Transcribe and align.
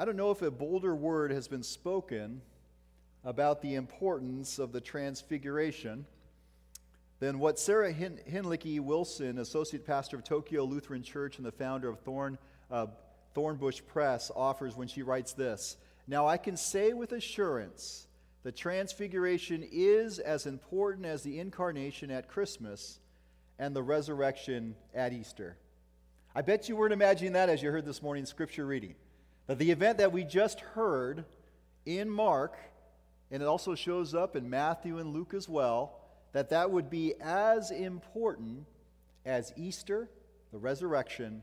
I 0.00 0.04
don't 0.04 0.14
know 0.14 0.30
if 0.30 0.42
a 0.42 0.50
bolder 0.52 0.94
word 0.94 1.32
has 1.32 1.48
been 1.48 1.64
spoken 1.64 2.40
about 3.24 3.62
the 3.62 3.74
importance 3.74 4.60
of 4.60 4.70
the 4.70 4.80
transfiguration 4.80 6.06
than 7.18 7.40
what 7.40 7.58
Sarah 7.58 7.90
Hin- 7.90 8.20
Hinlicky 8.30 8.78
Wilson, 8.78 9.38
associate 9.38 9.84
pastor 9.84 10.14
of 10.14 10.22
Tokyo 10.22 10.62
Lutheran 10.62 11.02
Church 11.02 11.38
and 11.38 11.44
the 11.44 11.50
founder 11.50 11.88
of 11.88 11.98
Thorn, 11.98 12.38
uh, 12.70 12.86
Thornbush 13.34 13.80
Press, 13.88 14.30
offers 14.36 14.76
when 14.76 14.86
she 14.86 15.02
writes 15.02 15.32
this 15.32 15.76
Now 16.06 16.28
I 16.28 16.36
can 16.36 16.56
say 16.56 16.92
with 16.92 17.10
assurance 17.10 18.06
the 18.44 18.52
transfiguration 18.52 19.66
is 19.68 20.20
as 20.20 20.46
important 20.46 21.06
as 21.06 21.24
the 21.24 21.40
incarnation 21.40 22.12
at 22.12 22.28
Christmas 22.28 23.00
and 23.58 23.74
the 23.74 23.82
resurrection 23.82 24.76
at 24.94 25.12
Easter. 25.12 25.56
I 26.36 26.42
bet 26.42 26.68
you 26.68 26.76
weren't 26.76 26.92
imagining 26.92 27.32
that 27.32 27.48
as 27.48 27.64
you 27.64 27.72
heard 27.72 27.84
this 27.84 28.00
morning's 28.00 28.30
scripture 28.30 28.64
reading. 28.64 28.94
That 29.48 29.58
the 29.58 29.70
event 29.70 29.98
that 29.98 30.12
we 30.12 30.24
just 30.24 30.60
heard 30.60 31.24
in 31.84 32.08
Mark, 32.08 32.56
and 33.30 33.42
it 33.42 33.46
also 33.46 33.74
shows 33.74 34.14
up 34.14 34.36
in 34.36 34.48
Matthew 34.48 34.98
and 34.98 35.12
Luke 35.12 35.34
as 35.34 35.48
well, 35.48 35.98
that 36.32 36.50
that 36.50 36.70
would 36.70 36.90
be 36.90 37.14
as 37.20 37.70
important 37.70 38.66
as 39.24 39.52
Easter, 39.56 40.10
the 40.52 40.58
resurrection, 40.58 41.42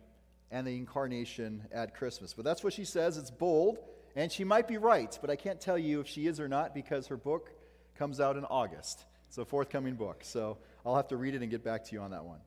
and 0.52 0.68
the 0.68 0.77
incarnation 0.77 1.63
at 1.72 1.96
Christmas. 1.96 2.34
But 2.34 2.46
that's 2.46 2.63
what 2.63 2.73
she 2.73 2.86
says. 2.86 3.18
It's 3.18 3.32
bold, 3.32 3.80
and 4.16 4.32
she 4.32 4.44
might 4.44 4.68
be 4.68 4.77
right, 4.77 5.18
but 5.20 5.32
I 5.32 5.35
can't 5.35 5.60
tell 5.60 5.77
you 5.77 5.99
if 5.99 6.08
she 6.08 6.27
is 6.27 6.40
or 6.40 6.48
not 6.48 6.76
because 6.76 7.08
her 7.08 7.18
book 7.18 7.49
comes 7.98 8.20
out 8.20 8.38
in 8.38 8.46
August. 8.46 9.04
It's 9.30 9.40
a 9.40 9.46
forthcoming 9.46 9.96
book, 9.96 10.20
so 10.24 10.60
I'll 10.85 10.96
have 10.96 11.08
to 11.08 11.18
read 11.18 11.34
it 11.34 11.41
and 11.41 11.49
get 11.49 11.63
back 11.63 11.85
to 11.85 11.94
you 11.94 12.02
on 12.02 12.12
that 12.12 12.24
one. 12.24 12.40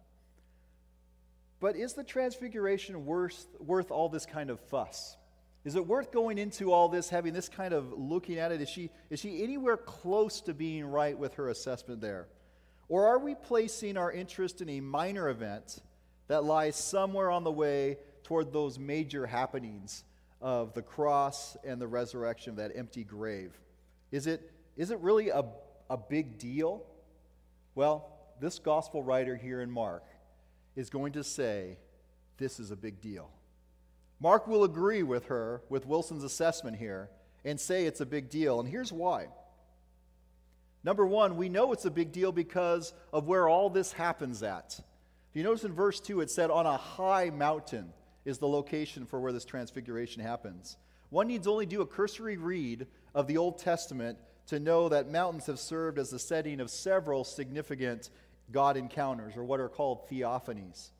But 1.58 1.74
is 1.74 1.94
the 1.94 2.04
transfiguration 2.04 3.04
worth, 3.04 3.44
worth 3.58 3.90
all 3.90 4.08
this 4.08 4.24
kind 4.24 4.50
of 4.50 4.60
fuss? 4.60 5.16
Is 5.68 5.74
it 5.74 5.86
worth 5.86 6.10
going 6.10 6.38
into 6.38 6.72
all 6.72 6.88
this, 6.88 7.10
having 7.10 7.34
this 7.34 7.46
kind 7.46 7.74
of 7.74 7.92
looking 7.92 8.38
at 8.38 8.52
it? 8.52 8.62
Is 8.62 8.70
she, 8.70 8.88
is 9.10 9.20
she 9.20 9.42
anywhere 9.42 9.76
close 9.76 10.40
to 10.40 10.54
being 10.54 10.86
right 10.86 11.16
with 11.16 11.34
her 11.34 11.50
assessment 11.50 12.00
there? 12.00 12.26
Or 12.88 13.06
are 13.06 13.18
we 13.18 13.34
placing 13.34 13.98
our 13.98 14.10
interest 14.10 14.62
in 14.62 14.70
a 14.70 14.80
minor 14.80 15.28
event 15.28 15.82
that 16.28 16.42
lies 16.42 16.74
somewhere 16.74 17.30
on 17.30 17.44
the 17.44 17.52
way 17.52 17.98
toward 18.22 18.50
those 18.50 18.78
major 18.78 19.26
happenings 19.26 20.04
of 20.40 20.72
the 20.72 20.80
cross 20.80 21.54
and 21.62 21.78
the 21.78 21.86
resurrection 21.86 22.52
of 22.52 22.56
that 22.56 22.72
empty 22.74 23.04
grave? 23.04 23.52
Is 24.10 24.26
it, 24.26 24.50
is 24.78 24.90
it 24.90 24.98
really 25.00 25.28
a, 25.28 25.44
a 25.90 25.98
big 25.98 26.38
deal? 26.38 26.82
Well, 27.74 28.08
this 28.40 28.58
gospel 28.58 29.02
writer 29.02 29.36
here 29.36 29.60
in 29.60 29.70
Mark 29.70 30.06
is 30.76 30.88
going 30.88 31.12
to 31.12 31.22
say 31.22 31.76
this 32.38 32.58
is 32.58 32.70
a 32.70 32.76
big 32.76 33.02
deal. 33.02 33.28
Mark 34.20 34.46
will 34.46 34.64
agree 34.64 35.02
with 35.02 35.26
her, 35.26 35.62
with 35.68 35.86
Wilson's 35.86 36.24
assessment 36.24 36.76
here, 36.76 37.08
and 37.44 37.60
say 37.60 37.86
it's 37.86 38.00
a 38.00 38.06
big 38.06 38.30
deal. 38.30 38.58
And 38.58 38.68
here's 38.68 38.92
why. 38.92 39.28
Number 40.82 41.06
one, 41.06 41.36
we 41.36 41.48
know 41.48 41.72
it's 41.72 41.84
a 41.84 41.90
big 41.90 42.12
deal 42.12 42.32
because 42.32 42.92
of 43.12 43.26
where 43.26 43.48
all 43.48 43.70
this 43.70 43.92
happens 43.92 44.42
at. 44.42 44.80
If 45.30 45.36
you 45.36 45.42
notice 45.42 45.64
in 45.64 45.72
verse 45.72 46.00
2, 46.00 46.20
it 46.20 46.30
said, 46.30 46.50
On 46.50 46.66
a 46.66 46.76
high 46.76 47.30
mountain 47.30 47.92
is 48.24 48.38
the 48.38 48.48
location 48.48 49.06
for 49.06 49.20
where 49.20 49.32
this 49.32 49.44
transfiguration 49.44 50.22
happens. 50.22 50.76
One 51.10 51.28
needs 51.28 51.46
only 51.46 51.66
do 51.66 51.80
a 51.80 51.86
cursory 51.86 52.36
read 52.36 52.86
of 53.14 53.26
the 53.26 53.36
Old 53.36 53.58
Testament 53.58 54.18
to 54.48 54.60
know 54.60 54.88
that 54.88 55.10
mountains 55.10 55.46
have 55.46 55.58
served 55.58 55.98
as 55.98 56.10
the 56.10 56.18
setting 56.18 56.60
of 56.60 56.70
several 56.70 57.24
significant 57.24 58.10
God 58.50 58.76
encounters, 58.76 59.36
or 59.36 59.44
what 59.44 59.60
are 59.60 59.68
called 59.68 60.08
theophanies. 60.08 60.90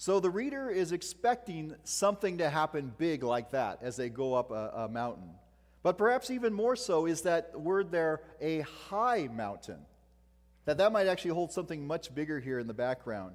So 0.00 0.18
the 0.18 0.30
reader 0.30 0.70
is 0.70 0.92
expecting 0.92 1.74
something 1.84 2.38
to 2.38 2.48
happen 2.48 2.90
big 2.96 3.22
like 3.22 3.50
that 3.50 3.80
as 3.82 3.96
they 3.96 4.08
go 4.08 4.32
up 4.32 4.50
a, 4.50 4.72
a 4.74 4.88
mountain. 4.88 5.28
But 5.82 5.98
perhaps 5.98 6.30
even 6.30 6.54
more 6.54 6.74
so 6.74 7.04
is 7.04 7.20
that 7.22 7.60
word 7.60 7.90
there, 7.90 8.22
a 8.40 8.60
high 8.60 9.28
mountain. 9.30 9.76
That 10.64 10.78
that 10.78 10.92
might 10.92 11.06
actually 11.06 11.32
hold 11.32 11.52
something 11.52 11.86
much 11.86 12.14
bigger 12.14 12.40
here 12.40 12.58
in 12.58 12.66
the 12.66 12.72
background. 12.72 13.34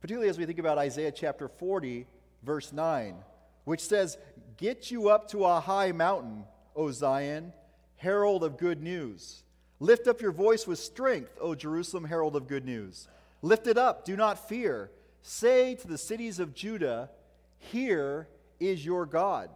Particularly 0.00 0.30
as 0.30 0.38
we 0.38 0.46
think 0.46 0.58
about 0.58 0.78
Isaiah 0.78 1.12
chapter 1.12 1.46
40, 1.46 2.06
verse 2.42 2.72
9, 2.72 3.16
which 3.64 3.82
says, 3.82 4.16
Get 4.56 4.90
you 4.90 5.10
up 5.10 5.28
to 5.32 5.44
a 5.44 5.60
high 5.60 5.92
mountain, 5.92 6.44
O 6.74 6.90
Zion, 6.90 7.52
herald 7.96 8.44
of 8.44 8.56
good 8.56 8.82
news. 8.82 9.42
Lift 9.78 10.08
up 10.08 10.22
your 10.22 10.32
voice 10.32 10.66
with 10.66 10.78
strength, 10.78 11.36
O 11.38 11.54
Jerusalem, 11.54 12.04
herald 12.04 12.34
of 12.34 12.48
good 12.48 12.64
news. 12.64 13.08
Lift 13.42 13.66
it 13.66 13.76
up, 13.76 14.06
do 14.06 14.16
not 14.16 14.48
fear. 14.48 14.90
Say 15.28 15.74
to 15.74 15.86
the 15.86 15.98
cities 15.98 16.38
of 16.38 16.54
Judah, 16.54 17.10
Here 17.58 18.26
is 18.58 18.82
your 18.82 19.04
God. 19.04 19.50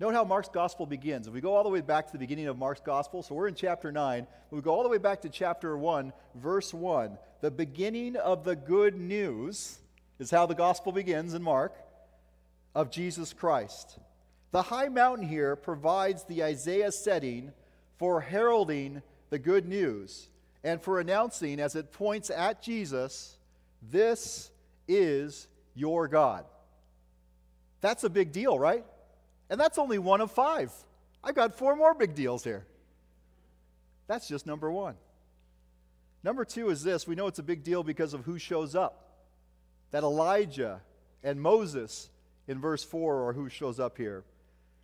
Note 0.00 0.14
how 0.14 0.24
Mark's 0.24 0.48
gospel 0.48 0.86
begins. 0.86 1.26
If 1.26 1.34
we 1.34 1.42
go 1.42 1.54
all 1.54 1.62
the 1.62 1.68
way 1.68 1.82
back 1.82 2.06
to 2.06 2.12
the 2.12 2.18
beginning 2.18 2.46
of 2.46 2.56
Mark's 2.56 2.80
gospel, 2.80 3.22
so 3.22 3.34
we're 3.34 3.48
in 3.48 3.54
chapter 3.54 3.92
9, 3.92 4.26
we 4.50 4.62
go 4.62 4.74
all 4.74 4.82
the 4.82 4.88
way 4.88 4.96
back 4.96 5.20
to 5.20 5.28
chapter 5.28 5.76
1, 5.76 6.10
verse 6.36 6.72
1. 6.72 7.18
The 7.42 7.50
beginning 7.50 8.16
of 8.16 8.44
the 8.44 8.56
good 8.56 8.96
news 8.96 9.76
is 10.18 10.30
how 10.30 10.46
the 10.46 10.54
gospel 10.54 10.90
begins 10.90 11.34
in 11.34 11.42
Mark 11.42 11.74
of 12.74 12.90
Jesus 12.90 13.34
Christ. 13.34 13.98
The 14.52 14.62
high 14.62 14.88
mountain 14.88 15.28
here 15.28 15.54
provides 15.54 16.24
the 16.24 16.42
Isaiah 16.44 16.92
setting 16.92 17.52
for 17.98 18.22
heralding 18.22 19.02
the 19.28 19.38
good 19.38 19.68
news 19.68 20.30
and 20.64 20.80
for 20.80 20.98
announcing, 20.98 21.60
as 21.60 21.76
it 21.76 21.92
points 21.92 22.30
at 22.30 22.62
Jesus, 22.62 23.36
this 23.82 24.50
is 24.88 25.48
your 25.74 26.08
God. 26.08 26.44
That's 27.80 28.04
a 28.04 28.10
big 28.10 28.32
deal, 28.32 28.58
right? 28.58 28.84
And 29.50 29.60
that's 29.60 29.78
only 29.78 29.98
one 29.98 30.20
of 30.20 30.30
five. 30.30 30.72
I've 31.22 31.34
got 31.34 31.56
four 31.58 31.76
more 31.76 31.94
big 31.94 32.14
deals 32.14 32.44
here. 32.44 32.66
That's 34.06 34.28
just 34.28 34.46
number 34.46 34.70
one. 34.70 34.94
Number 36.22 36.44
two 36.44 36.70
is 36.70 36.82
this 36.82 37.06
we 37.06 37.14
know 37.14 37.26
it's 37.26 37.38
a 37.38 37.44
big 37.44 37.62
deal 37.62 37.82
because 37.82 38.14
of 38.14 38.24
who 38.24 38.38
shows 38.38 38.74
up. 38.74 39.00
That 39.90 40.02
Elijah 40.02 40.80
and 41.22 41.40
Moses 41.40 42.08
in 42.46 42.60
verse 42.60 42.84
4 42.84 43.28
are 43.28 43.32
who 43.32 43.48
shows 43.48 43.80
up 43.80 43.96
here. 43.96 44.24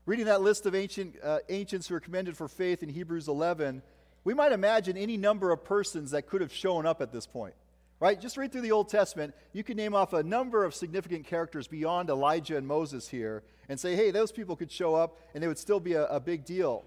Reading 0.06 0.26
that 0.26 0.40
list 0.40 0.66
of 0.66 0.74
ancient, 0.74 1.16
uh, 1.22 1.40
ancients 1.48 1.86
who 1.86 1.94
are 1.94 2.00
commended 2.00 2.36
for 2.36 2.48
faith 2.48 2.82
in 2.82 2.88
Hebrews 2.88 3.28
11, 3.28 3.82
we 4.24 4.34
might 4.34 4.52
imagine 4.52 4.96
any 4.96 5.16
number 5.16 5.52
of 5.52 5.64
persons 5.64 6.10
that 6.12 6.26
could 6.26 6.40
have 6.40 6.52
shown 6.52 6.86
up 6.86 7.00
at 7.00 7.12
this 7.12 7.26
point. 7.26 7.54
Right? 8.00 8.18
Just 8.18 8.38
read 8.38 8.50
through 8.50 8.62
the 8.62 8.72
Old 8.72 8.88
Testament. 8.88 9.34
You 9.52 9.62
can 9.62 9.76
name 9.76 9.94
off 9.94 10.14
a 10.14 10.22
number 10.22 10.64
of 10.64 10.74
significant 10.74 11.26
characters 11.26 11.68
beyond 11.68 12.08
Elijah 12.08 12.56
and 12.56 12.66
Moses 12.66 13.06
here 13.06 13.42
and 13.68 13.78
say, 13.78 13.94
hey, 13.94 14.10
those 14.10 14.32
people 14.32 14.56
could 14.56 14.72
show 14.72 14.94
up 14.94 15.18
and 15.34 15.42
they 15.42 15.48
would 15.48 15.58
still 15.58 15.80
be 15.80 15.92
a, 15.92 16.06
a 16.06 16.18
big 16.18 16.46
deal. 16.46 16.84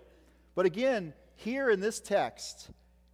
But 0.55 0.65
again, 0.65 1.13
here 1.35 1.69
in 1.69 1.79
this 1.79 1.99
text, 1.99 2.71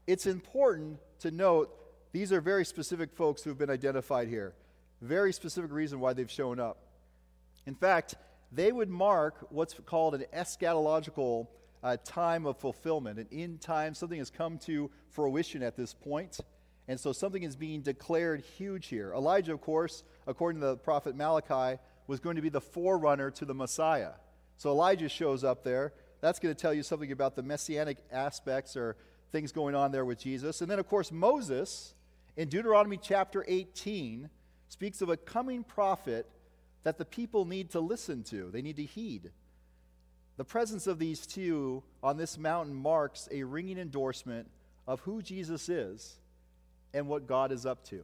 it's 0.07 0.25
important 0.25 0.99
to 1.19 1.31
note 1.31 1.75
these 2.13 2.31
are 2.31 2.41
very 2.41 2.65
specific 2.65 3.13
folks 3.13 3.43
who 3.43 3.49
have 3.49 3.59
been 3.59 3.69
identified 3.69 4.29
here. 4.29 4.55
Very 5.01 5.33
specific 5.33 5.71
reason 5.71 5.99
why 5.99 6.13
they've 6.13 6.31
shown 6.31 6.59
up. 6.59 6.77
In 7.65 7.75
fact, 7.75 8.15
they 8.51 8.71
would 8.71 8.89
mark 8.89 9.45
what's 9.49 9.75
called 9.85 10.15
an 10.15 10.25
eschatological 10.33 11.47
uh, 11.83 11.97
time 12.03 12.45
of 12.45 12.57
fulfillment, 12.57 13.19
an 13.19 13.27
end 13.31 13.61
time. 13.61 13.93
Something 13.93 14.19
has 14.19 14.29
come 14.29 14.57
to 14.59 14.89
fruition 15.09 15.61
at 15.63 15.75
this 15.77 15.93
point. 15.93 16.39
And 16.89 16.99
so 16.99 17.13
something 17.13 17.43
is 17.43 17.55
being 17.55 17.81
declared 17.81 18.41
huge 18.57 18.87
here. 18.87 19.13
Elijah, 19.13 19.53
of 19.53 19.61
course, 19.61 20.03
according 20.25 20.59
to 20.61 20.67
the 20.69 20.75
prophet 20.75 21.15
Malachi, 21.15 21.79
was 22.07 22.19
going 22.19 22.35
to 22.35 22.41
be 22.41 22.49
the 22.49 22.59
forerunner 22.59 23.29
to 23.29 23.45
the 23.45 23.53
Messiah. 23.53 24.13
So 24.57 24.71
Elijah 24.71 25.07
shows 25.07 25.43
up 25.43 25.63
there. 25.63 25.93
That's 26.19 26.39
going 26.39 26.53
to 26.53 26.59
tell 26.59 26.73
you 26.73 26.81
something 26.81 27.11
about 27.11 27.35
the 27.35 27.43
messianic 27.43 27.99
aspects 28.11 28.75
or 28.75 28.97
things 29.31 29.51
going 29.51 29.75
on 29.75 29.91
there 29.91 30.03
with 30.03 30.17
Jesus. 30.17 30.61
And 30.61 30.69
then, 30.69 30.79
of 30.79 30.87
course, 30.87 31.11
Moses 31.11 31.93
in 32.35 32.49
Deuteronomy 32.49 32.97
chapter 32.97 33.45
18 33.47 34.27
speaks 34.67 35.03
of 35.03 35.09
a 35.09 35.17
coming 35.17 35.63
prophet 35.63 36.27
that 36.81 36.97
the 36.97 37.05
people 37.05 37.45
need 37.45 37.69
to 37.69 37.79
listen 37.79 38.23
to, 38.23 38.49
they 38.49 38.63
need 38.63 38.77
to 38.77 38.83
heed. 38.83 39.29
The 40.37 40.43
presence 40.43 40.87
of 40.87 40.97
these 40.97 41.27
two 41.27 41.83
on 42.01 42.17
this 42.17 42.35
mountain 42.35 42.73
marks 42.73 43.29
a 43.31 43.43
ringing 43.43 43.77
endorsement 43.77 44.49
of 44.87 45.01
who 45.01 45.21
Jesus 45.21 45.69
is 45.69 46.18
and 46.93 47.07
what 47.07 47.27
God 47.27 47.51
is 47.51 47.65
up 47.65 47.83
to. 47.85 48.03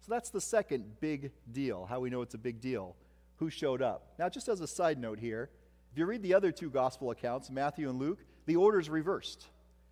So 0.00 0.12
that's 0.12 0.30
the 0.30 0.40
second 0.40 1.00
big 1.00 1.32
deal, 1.52 1.86
how 1.86 2.00
we 2.00 2.10
know 2.10 2.22
it's 2.22 2.34
a 2.34 2.38
big 2.38 2.60
deal. 2.60 2.94
Who 3.38 3.50
showed 3.50 3.82
up? 3.82 4.14
Now, 4.18 4.28
just 4.28 4.48
as 4.48 4.60
a 4.60 4.66
side 4.66 4.98
note 4.98 5.18
here, 5.18 5.50
if 5.92 5.98
you 5.98 6.06
read 6.06 6.22
the 6.22 6.34
other 6.34 6.52
two 6.52 6.70
gospel 6.70 7.10
accounts, 7.10 7.50
Matthew 7.50 7.88
and 7.88 7.98
Luke, 7.98 8.20
the 8.46 8.56
order's 8.56 8.88
reversed. 8.88 9.46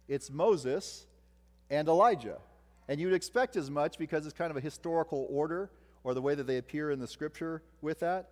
It's 0.08 0.30
Moses 0.30 1.06
and 1.70 1.88
Elijah. 1.88 2.38
And 2.88 3.00
you'd 3.00 3.14
expect 3.14 3.56
as 3.56 3.70
much 3.70 3.98
because 3.98 4.26
it's 4.26 4.34
kind 4.34 4.50
of 4.50 4.56
a 4.56 4.60
historical 4.60 5.26
order 5.30 5.70
or 6.04 6.14
the 6.14 6.22
way 6.22 6.34
that 6.34 6.46
they 6.46 6.58
appear 6.58 6.90
in 6.90 7.00
the 7.00 7.08
scripture 7.08 7.62
with 7.80 8.00
that. 8.00 8.30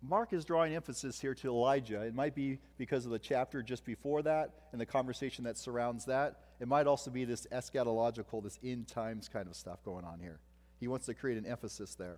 Mark 0.00 0.32
is 0.32 0.44
drawing 0.44 0.74
emphasis 0.74 1.20
here 1.20 1.34
to 1.34 1.48
Elijah. 1.48 2.02
It 2.02 2.14
might 2.14 2.34
be 2.34 2.58
because 2.78 3.04
of 3.04 3.10
the 3.10 3.18
chapter 3.18 3.62
just 3.62 3.84
before 3.84 4.22
that 4.22 4.52
and 4.72 4.80
the 4.80 4.86
conversation 4.86 5.44
that 5.44 5.58
surrounds 5.58 6.04
that. 6.06 6.40
It 6.60 6.68
might 6.68 6.86
also 6.86 7.10
be 7.10 7.24
this 7.24 7.46
eschatological, 7.52 8.42
this 8.42 8.58
end 8.64 8.88
times 8.88 9.28
kind 9.28 9.46
of 9.46 9.54
stuff 9.54 9.82
going 9.84 10.04
on 10.04 10.18
here. 10.20 10.38
He 10.80 10.88
wants 10.88 11.06
to 11.06 11.14
create 11.14 11.38
an 11.38 11.46
emphasis 11.46 11.94
there. 11.94 12.16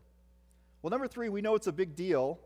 Well, 0.83 0.91
number 0.91 1.09
three, 1.09 1.29
we 1.29 1.43
know 1.43 1.55
it's 1.55 1.67
a 1.67 1.73
big 1.73 1.95
deal 1.95 2.39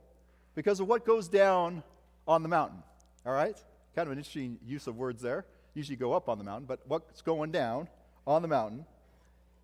because 0.55 0.81
of 0.81 0.89
what 0.89 1.05
goes 1.05 1.29
down 1.29 1.83
on 2.27 2.43
the 2.43 2.49
mountain. 2.49 2.83
All 3.25 3.33
right? 3.33 3.57
Kind 3.95 4.09
of 4.09 4.13
an 4.13 4.19
interesting 4.19 4.59
use 4.67 4.87
of 4.87 4.97
words 4.97 5.23
there. 5.23 5.47
Usually 5.75 5.97
go 5.97 6.13
up 6.13 6.29
on 6.29 6.39
the 6.39 6.45
mountain, 6.45 6.67
but 6.67 6.81
what's 6.87 7.23
going 7.23 7.53
down 7.53 7.89
on 8.27 8.43
the 8.43 8.49
mountain? 8.49 8.87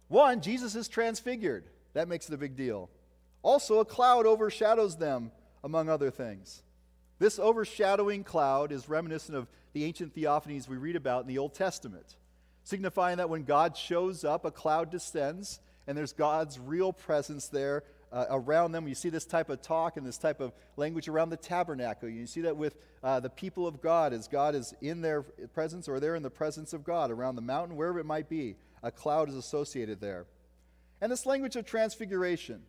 One, 0.09 0.41
Jesus 0.41 0.75
is 0.75 0.89
transfigured. 0.89 1.65
That 1.95 2.09
makes 2.09 2.29
it 2.29 2.35
a 2.35 2.39
big 2.39 2.57
deal. 2.57 2.91
Also, 3.43 3.79
a 3.81 3.85
cloud 3.85 4.27
overshadows 4.27 4.97
them, 4.97 5.31
among 5.65 5.89
other 5.89 6.11
things. 6.11 6.63
This 7.21 7.39
overshadowing 7.39 8.25
cloud 8.25 8.73
is 8.73 8.89
reminiscent 8.89 9.37
of 9.37 9.47
the 9.75 9.85
ancient 9.85 10.17
theophanies 10.17 10.67
we 10.67 10.79
read 10.79 10.97
about 10.97 11.21
in 11.21 11.29
the 11.29 11.37
Old 11.37 11.55
Testament, 11.55 12.17
signifying 12.65 13.19
that 13.19 13.29
when 13.29 13.45
God 13.45 13.77
shows 13.77 14.25
up, 14.25 14.47
a 14.47 14.51
cloud 14.51 14.91
descends, 14.91 15.61
and 15.87 15.97
there's 15.97 16.15
God's 16.15 16.59
real 16.59 16.95
presence 16.95 17.49
there 17.49 17.85
uh, 18.11 18.25
around 18.31 18.73
them. 18.73 18.89
You 18.89 18.95
see 18.95 19.11
this 19.11 19.27
type 19.27 19.51
of 19.51 19.61
talk 19.61 19.99
and 19.99 20.07
this 20.07 20.17
type 20.17 20.41
of 20.41 20.55
language 20.79 21.09
around 21.09 21.29
the 21.29 21.37
tabernacle. 21.37 22.09
You 22.09 22.27
see 22.27 22.41
that 22.41 22.57
with 22.57 22.75
uh, 23.05 23.21
the 23.21 23.29
people 23.29 23.67
of 23.67 23.83
God 23.83 24.15
as 24.15 24.27
God 24.27 24.55
is 24.55 24.75
in 24.81 25.03
their 25.03 25.21
presence 25.53 25.89
or 25.89 26.01
they're 26.01 26.17
in 26.17 26.23
the 26.23 26.31
presence 26.31 26.73
of 26.73 26.85
God 26.85 27.11
around 27.11 27.37
the 27.37 27.43
mountain, 27.43 27.77
wherever 27.77 27.99
it 27.99 28.07
might 28.07 28.31
be. 28.31 28.57
A 28.83 28.91
cloud 28.91 29.29
is 29.29 29.35
associated 29.35 30.01
there. 30.01 30.25
And 31.03 31.13
this 31.13 31.27
language 31.27 31.55
of 31.57 31.67
transfiguration. 31.67 32.63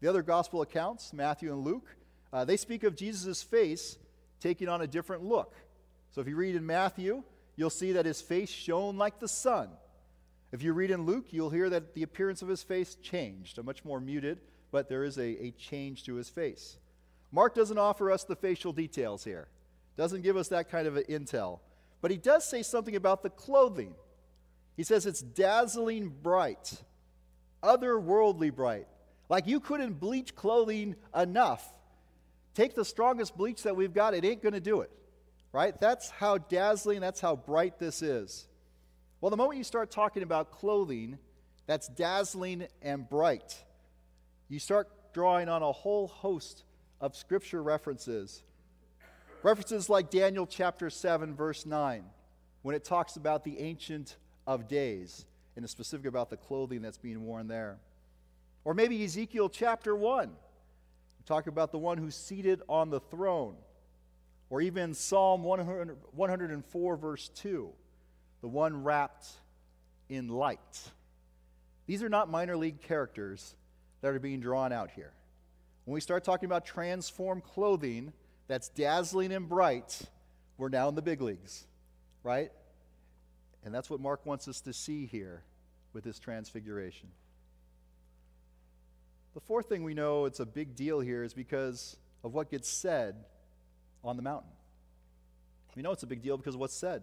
The 0.00 0.08
other 0.08 0.22
gospel 0.22 0.62
accounts, 0.62 1.12
Matthew 1.12 1.52
and 1.52 1.64
Luke, 1.64 1.96
uh, 2.32 2.44
they 2.44 2.56
speak 2.56 2.84
of 2.84 2.96
Jesus' 2.96 3.42
face 3.42 3.98
taking 4.40 4.68
on 4.68 4.80
a 4.80 4.86
different 4.86 5.24
look. 5.24 5.54
So 6.10 6.20
if 6.20 6.28
you 6.28 6.36
read 6.36 6.56
in 6.56 6.66
Matthew, 6.66 7.22
you'll 7.56 7.70
see 7.70 7.92
that 7.92 8.06
his 8.06 8.20
face 8.20 8.50
shone 8.50 8.96
like 8.96 9.20
the 9.20 9.28
sun. 9.28 9.68
If 10.52 10.62
you 10.62 10.72
read 10.72 10.90
in 10.90 11.06
Luke, 11.06 11.26
you'll 11.30 11.50
hear 11.50 11.70
that 11.70 11.94
the 11.94 12.02
appearance 12.02 12.42
of 12.42 12.48
his 12.48 12.62
face 12.62 12.96
changed, 12.96 13.58
a 13.58 13.62
much 13.62 13.84
more 13.84 14.00
muted, 14.00 14.40
but 14.72 14.88
there 14.88 15.04
is 15.04 15.18
a, 15.18 15.44
a 15.44 15.50
change 15.52 16.04
to 16.04 16.14
his 16.14 16.28
face. 16.28 16.78
Mark 17.32 17.54
doesn't 17.54 17.78
offer 17.78 18.10
us 18.10 18.24
the 18.24 18.34
facial 18.34 18.72
details 18.72 19.22
here, 19.22 19.48
doesn't 19.96 20.22
give 20.22 20.36
us 20.36 20.48
that 20.48 20.68
kind 20.68 20.86
of 20.86 20.94
intel. 20.94 21.60
But 22.00 22.10
he 22.10 22.16
does 22.16 22.44
say 22.44 22.62
something 22.62 22.96
about 22.96 23.22
the 23.22 23.30
clothing. 23.30 23.94
He 24.76 24.82
says 24.82 25.06
it's 25.06 25.20
dazzling 25.20 26.08
bright, 26.22 26.82
otherworldly 27.62 28.54
bright. 28.54 28.88
Like 29.28 29.46
you 29.46 29.60
couldn't 29.60 30.00
bleach 30.00 30.34
clothing 30.34 30.96
enough. 31.14 31.72
Take 32.54 32.74
the 32.74 32.84
strongest 32.84 33.36
bleach 33.36 33.62
that 33.62 33.76
we've 33.76 33.92
got, 33.94 34.14
it 34.14 34.24
ain't 34.24 34.42
going 34.42 34.54
to 34.54 34.60
do 34.60 34.80
it. 34.80 34.90
Right? 35.52 35.78
That's 35.80 36.10
how 36.10 36.38
dazzling, 36.38 37.00
that's 37.00 37.20
how 37.20 37.36
bright 37.36 37.78
this 37.78 38.02
is. 38.02 38.46
Well, 39.20 39.30
the 39.30 39.36
moment 39.36 39.58
you 39.58 39.64
start 39.64 39.90
talking 39.90 40.22
about 40.22 40.50
clothing 40.50 41.18
that's 41.66 41.88
dazzling 41.88 42.66
and 42.82 43.08
bright, 43.08 43.62
you 44.48 44.58
start 44.58 44.88
drawing 45.12 45.48
on 45.48 45.62
a 45.62 45.72
whole 45.72 46.06
host 46.06 46.64
of 47.00 47.16
scripture 47.16 47.62
references. 47.62 48.42
References 49.42 49.88
like 49.88 50.10
Daniel 50.10 50.46
chapter 50.46 50.90
7, 50.90 51.34
verse 51.34 51.66
9, 51.66 52.04
when 52.62 52.74
it 52.74 52.84
talks 52.84 53.16
about 53.16 53.44
the 53.44 53.58
Ancient 53.58 54.16
of 54.46 54.68
Days, 54.68 55.26
and 55.56 55.68
specific 55.68 56.06
about 56.06 56.30
the 56.30 56.36
clothing 56.36 56.82
that's 56.82 56.98
being 56.98 57.24
worn 57.24 57.48
there. 57.48 57.78
Or 58.64 58.74
maybe 58.74 59.02
Ezekiel 59.04 59.48
chapter 59.48 59.94
1, 59.94 60.30
talk 61.30 61.46
about 61.46 61.70
the 61.70 61.78
one 61.78 61.96
who's 61.96 62.16
seated 62.16 62.60
on 62.68 62.90
the 62.90 63.00
throne. 63.00 63.54
Or 64.50 64.60
even 64.60 64.94
Psalm 64.94 65.44
100, 65.44 65.96
104, 66.12 66.96
verse 66.96 67.28
2, 67.36 67.70
the 68.40 68.48
one 68.48 68.82
wrapped 68.82 69.28
in 70.08 70.28
light. 70.28 70.58
These 71.86 72.02
are 72.02 72.08
not 72.08 72.28
minor 72.28 72.56
league 72.56 72.80
characters 72.82 73.54
that 74.00 74.12
are 74.12 74.18
being 74.18 74.40
drawn 74.40 74.72
out 74.72 74.90
here. 74.90 75.12
When 75.84 75.94
we 75.94 76.00
start 76.00 76.24
talking 76.24 76.46
about 76.46 76.64
transformed 76.64 77.44
clothing 77.44 78.12
that's 78.48 78.68
dazzling 78.68 79.32
and 79.32 79.48
bright, 79.48 80.00
we're 80.58 80.68
now 80.68 80.88
in 80.88 80.96
the 80.96 81.02
big 81.02 81.20
leagues, 81.20 81.64
right? 82.24 82.50
And 83.64 83.72
that's 83.72 83.88
what 83.88 84.00
Mark 84.00 84.26
wants 84.26 84.48
us 84.48 84.60
to 84.62 84.72
see 84.72 85.06
here 85.06 85.44
with 85.92 86.02
this 86.02 86.18
transfiguration. 86.18 87.08
The 89.34 89.40
fourth 89.40 89.68
thing 89.68 89.84
we 89.84 89.94
know 89.94 90.24
it's 90.24 90.40
a 90.40 90.46
big 90.46 90.74
deal 90.74 91.00
here 91.00 91.22
is 91.22 91.34
because 91.34 91.96
of 92.24 92.34
what 92.34 92.50
gets 92.50 92.68
said 92.68 93.14
on 94.02 94.16
the 94.16 94.22
mountain. 94.22 94.50
We 95.76 95.82
know 95.82 95.92
it's 95.92 96.02
a 96.02 96.08
big 96.08 96.22
deal 96.22 96.36
because 96.36 96.54
of 96.54 96.60
what's 96.60 96.74
said. 96.74 97.02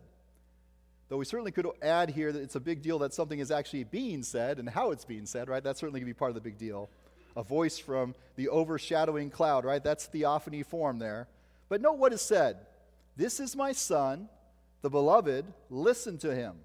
Though 1.10 1.18
we 1.18 1.26
certainly 1.26 1.52
could 1.52 1.68
add 1.82 2.10
here 2.10 2.34
that 2.34 2.42
it's 2.42 2.56
a 2.56 2.60
big 2.60 2.82
deal 2.82 3.00
that 3.00 3.14
something 3.14 3.40
is 3.40 3.50
actually 3.50 3.86
being 3.86 4.24
said 4.24 4.60
and 4.60 4.70
how 4.70 4.92
it's 4.92 5.06
being 5.06 5.26
said, 5.26 5.48
right? 5.48 5.64
That's 5.64 5.80
certainly 5.80 6.02
going 6.02 6.08
to 6.08 6.14
be 6.14 6.18
part 6.20 6.32
of 6.32 6.36
the 6.36 6.42
big 6.42 6.58
deal. 6.58 6.90
A 7.38 7.44
voice 7.44 7.78
from 7.78 8.14
the 8.36 8.50
overshadowing 8.50 9.30
cloud, 9.30 9.64
right? 9.64 9.82
That's 9.82 10.06
theophany 10.06 10.64
form 10.64 11.00
there. 11.00 11.28
But 11.70 11.82
note 11.82 11.98
what 11.98 12.12
is 12.12 12.22
said 12.22 12.58
This 13.16 13.40
is 13.40 13.56
my 13.56 13.72
son, 13.72 14.28
the 14.82 14.90
beloved, 14.90 15.46
listen 15.70 16.18
to 16.20 16.36
him. 16.36 16.56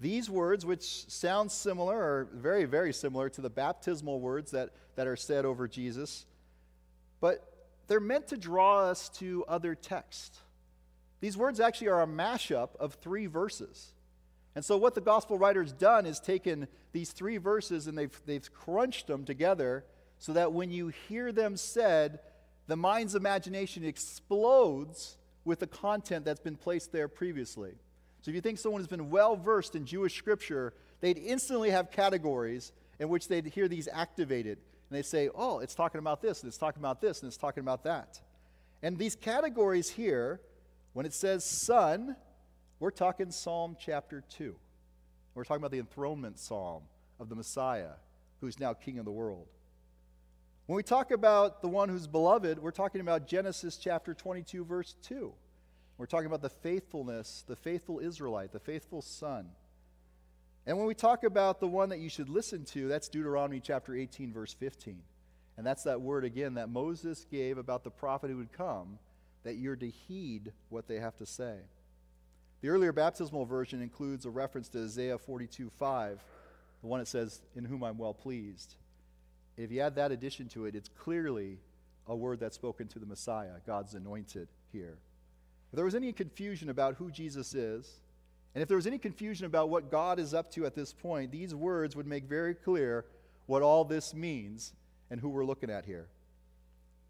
These 0.00 0.28
words, 0.28 0.66
which 0.66 1.08
sound 1.10 1.50
similar, 1.50 1.96
are 1.96 2.28
very, 2.32 2.64
very 2.64 2.92
similar 2.92 3.28
to 3.30 3.40
the 3.40 3.50
baptismal 3.50 4.20
words 4.20 4.50
that, 4.50 4.70
that 4.96 5.06
are 5.06 5.16
said 5.16 5.44
over 5.44 5.66
Jesus, 5.66 6.26
but 7.20 7.68
they're 7.86 8.00
meant 8.00 8.28
to 8.28 8.36
draw 8.36 8.80
us 8.80 9.08
to 9.10 9.44
other 9.48 9.74
texts. 9.74 10.40
These 11.20 11.36
words 11.36 11.60
actually 11.60 11.88
are 11.88 12.02
a 12.02 12.06
mashup 12.06 12.76
of 12.78 12.94
three 12.94 13.26
verses. 13.26 13.92
And 14.54 14.64
so, 14.64 14.76
what 14.76 14.94
the 14.94 15.00
gospel 15.00 15.38
writer's 15.38 15.72
done 15.72 16.06
is 16.06 16.20
taken 16.20 16.68
these 16.92 17.12
three 17.12 17.36
verses 17.36 17.86
and 17.86 17.96
they've, 17.96 18.20
they've 18.26 18.52
crunched 18.52 19.06
them 19.06 19.24
together 19.24 19.84
so 20.18 20.32
that 20.32 20.52
when 20.52 20.70
you 20.70 20.88
hear 21.08 21.32
them 21.32 21.56
said, 21.56 22.20
the 22.66 22.76
mind's 22.76 23.14
imagination 23.14 23.84
explodes 23.84 25.16
with 25.44 25.60
the 25.60 25.66
content 25.66 26.24
that's 26.24 26.40
been 26.40 26.56
placed 26.56 26.90
there 26.90 27.06
previously. 27.06 27.74
So, 28.26 28.30
if 28.30 28.34
you 28.34 28.40
think 28.40 28.58
someone 28.58 28.80
has 28.80 28.88
been 28.88 29.08
well 29.08 29.36
versed 29.36 29.76
in 29.76 29.86
Jewish 29.86 30.18
scripture, 30.18 30.74
they'd 31.00 31.16
instantly 31.16 31.70
have 31.70 31.92
categories 31.92 32.72
in 32.98 33.08
which 33.08 33.28
they'd 33.28 33.46
hear 33.46 33.68
these 33.68 33.86
activated. 33.86 34.58
And 34.90 34.98
they 34.98 35.02
say, 35.02 35.30
oh, 35.32 35.60
it's 35.60 35.76
talking 35.76 36.00
about 36.00 36.22
this, 36.22 36.42
and 36.42 36.48
it's 36.48 36.58
talking 36.58 36.82
about 36.82 37.00
this, 37.00 37.22
and 37.22 37.28
it's 37.28 37.36
talking 37.36 37.60
about 37.60 37.84
that. 37.84 38.20
And 38.82 38.98
these 38.98 39.14
categories 39.14 39.88
here 39.88 40.40
when 40.92 41.06
it 41.06 41.14
says 41.14 41.44
son, 41.44 42.16
we're 42.80 42.90
talking 42.90 43.30
Psalm 43.30 43.76
chapter 43.78 44.24
2. 44.28 44.56
We're 45.36 45.44
talking 45.44 45.62
about 45.62 45.70
the 45.70 45.78
enthronement 45.78 46.40
psalm 46.40 46.82
of 47.20 47.28
the 47.28 47.36
Messiah, 47.36 47.92
who's 48.40 48.58
now 48.58 48.74
king 48.74 48.98
of 48.98 49.04
the 49.04 49.12
world. 49.12 49.46
When 50.66 50.76
we 50.76 50.82
talk 50.82 51.12
about 51.12 51.62
the 51.62 51.68
one 51.68 51.88
who's 51.88 52.08
beloved, 52.08 52.58
we're 52.58 52.72
talking 52.72 53.00
about 53.00 53.28
Genesis 53.28 53.76
chapter 53.76 54.14
22, 54.14 54.64
verse 54.64 54.96
2. 55.04 55.32
We're 55.98 56.06
talking 56.06 56.26
about 56.26 56.42
the 56.42 56.50
faithfulness, 56.50 57.44
the 57.46 57.56
faithful 57.56 58.00
Israelite, 58.00 58.52
the 58.52 58.60
faithful 58.60 59.02
son. 59.02 59.48
And 60.66 60.76
when 60.76 60.86
we 60.86 60.94
talk 60.94 61.24
about 61.24 61.60
the 61.60 61.68
one 61.68 61.90
that 61.90 62.00
you 62.00 62.08
should 62.08 62.28
listen 62.28 62.64
to, 62.66 62.88
that's 62.88 63.08
Deuteronomy 63.08 63.60
chapter 63.60 63.94
18, 63.94 64.32
verse 64.32 64.52
15. 64.52 65.00
And 65.56 65.66
that's 65.66 65.84
that 65.84 66.00
word 66.00 66.24
again 66.24 66.54
that 66.54 66.68
Moses 66.68 67.24
gave 67.30 67.56
about 67.56 67.84
the 67.84 67.90
prophet 67.90 68.30
who 68.30 68.36
would 68.36 68.52
come 68.52 68.98
that 69.44 69.54
you're 69.54 69.76
to 69.76 69.88
heed 69.88 70.52
what 70.68 70.88
they 70.88 70.96
have 70.96 71.16
to 71.16 71.24
say. 71.24 71.54
The 72.60 72.68
earlier 72.68 72.92
baptismal 72.92 73.46
version 73.46 73.80
includes 73.80 74.26
a 74.26 74.30
reference 74.30 74.68
to 74.70 74.82
Isaiah 74.82 75.18
42 75.18 75.70
5, 75.78 76.18
the 76.80 76.86
one 76.86 76.98
that 76.98 77.06
says, 77.06 77.40
In 77.54 77.64
whom 77.64 77.84
I'm 77.84 77.96
well 77.96 78.12
pleased. 78.12 78.74
If 79.56 79.70
you 79.70 79.80
add 79.80 79.94
that 79.94 80.10
addition 80.10 80.48
to 80.50 80.66
it, 80.66 80.74
it's 80.74 80.90
clearly 80.98 81.58
a 82.06 82.14
word 82.14 82.40
that's 82.40 82.56
spoken 82.56 82.88
to 82.88 82.98
the 82.98 83.06
Messiah, 83.06 83.52
God's 83.66 83.94
anointed 83.94 84.48
here. 84.72 84.98
If 85.72 85.76
there 85.76 85.84
was 85.84 85.94
any 85.94 86.12
confusion 86.12 86.70
about 86.70 86.96
who 86.96 87.10
Jesus 87.10 87.54
is, 87.54 88.00
and 88.54 88.62
if 88.62 88.68
there 88.68 88.76
was 88.76 88.86
any 88.86 88.98
confusion 88.98 89.46
about 89.46 89.68
what 89.68 89.90
God 89.90 90.18
is 90.18 90.32
up 90.32 90.50
to 90.52 90.64
at 90.64 90.74
this 90.74 90.92
point, 90.92 91.30
these 91.30 91.54
words 91.54 91.94
would 91.94 92.06
make 92.06 92.24
very 92.24 92.54
clear 92.54 93.04
what 93.46 93.62
all 93.62 93.84
this 93.84 94.14
means 94.14 94.72
and 95.10 95.20
who 95.20 95.28
we're 95.28 95.44
looking 95.44 95.70
at 95.70 95.84
here. 95.84 96.08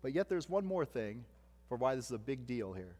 But 0.02 0.12
yet, 0.12 0.28
there's 0.28 0.48
one 0.48 0.66
more 0.66 0.84
thing 0.84 1.24
for 1.68 1.76
why 1.76 1.94
this 1.94 2.06
is 2.06 2.10
a 2.12 2.18
big 2.18 2.46
deal 2.46 2.72
here. 2.72 2.96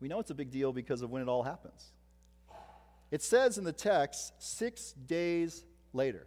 We 0.00 0.08
know 0.08 0.20
it's 0.20 0.30
a 0.30 0.34
big 0.34 0.50
deal 0.50 0.72
because 0.72 1.02
of 1.02 1.10
when 1.10 1.22
it 1.22 1.28
all 1.28 1.42
happens. 1.42 1.92
It 3.10 3.22
says 3.22 3.56
in 3.56 3.64
the 3.64 3.72
text, 3.72 4.34
six 4.38 4.92
days 4.92 5.64
later, 5.92 6.26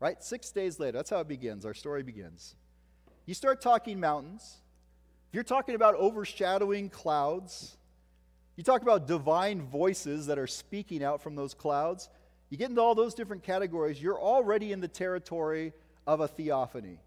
right? 0.00 0.22
Six 0.22 0.50
days 0.50 0.80
later. 0.80 0.98
That's 0.98 1.10
how 1.10 1.20
it 1.20 1.28
begins. 1.28 1.64
Our 1.64 1.74
story 1.74 2.02
begins. 2.02 2.56
You 3.26 3.34
start 3.34 3.60
talking 3.60 4.00
mountains. 4.00 4.58
If 5.28 5.34
you're 5.34 5.44
talking 5.44 5.74
about 5.74 5.94
overshadowing 5.96 6.88
clouds, 6.88 7.76
you 8.56 8.64
talk 8.64 8.80
about 8.80 9.06
divine 9.06 9.60
voices 9.60 10.26
that 10.26 10.38
are 10.38 10.46
speaking 10.46 11.04
out 11.04 11.22
from 11.22 11.36
those 11.36 11.52
clouds. 11.52 12.08
You 12.48 12.56
get 12.56 12.70
into 12.70 12.80
all 12.80 12.94
those 12.94 13.12
different 13.12 13.42
categories, 13.42 14.00
you're 14.00 14.18
already 14.18 14.72
in 14.72 14.80
the 14.80 14.88
territory 14.88 15.74
of 16.06 16.20
a 16.20 16.28
theophany. 16.28 16.98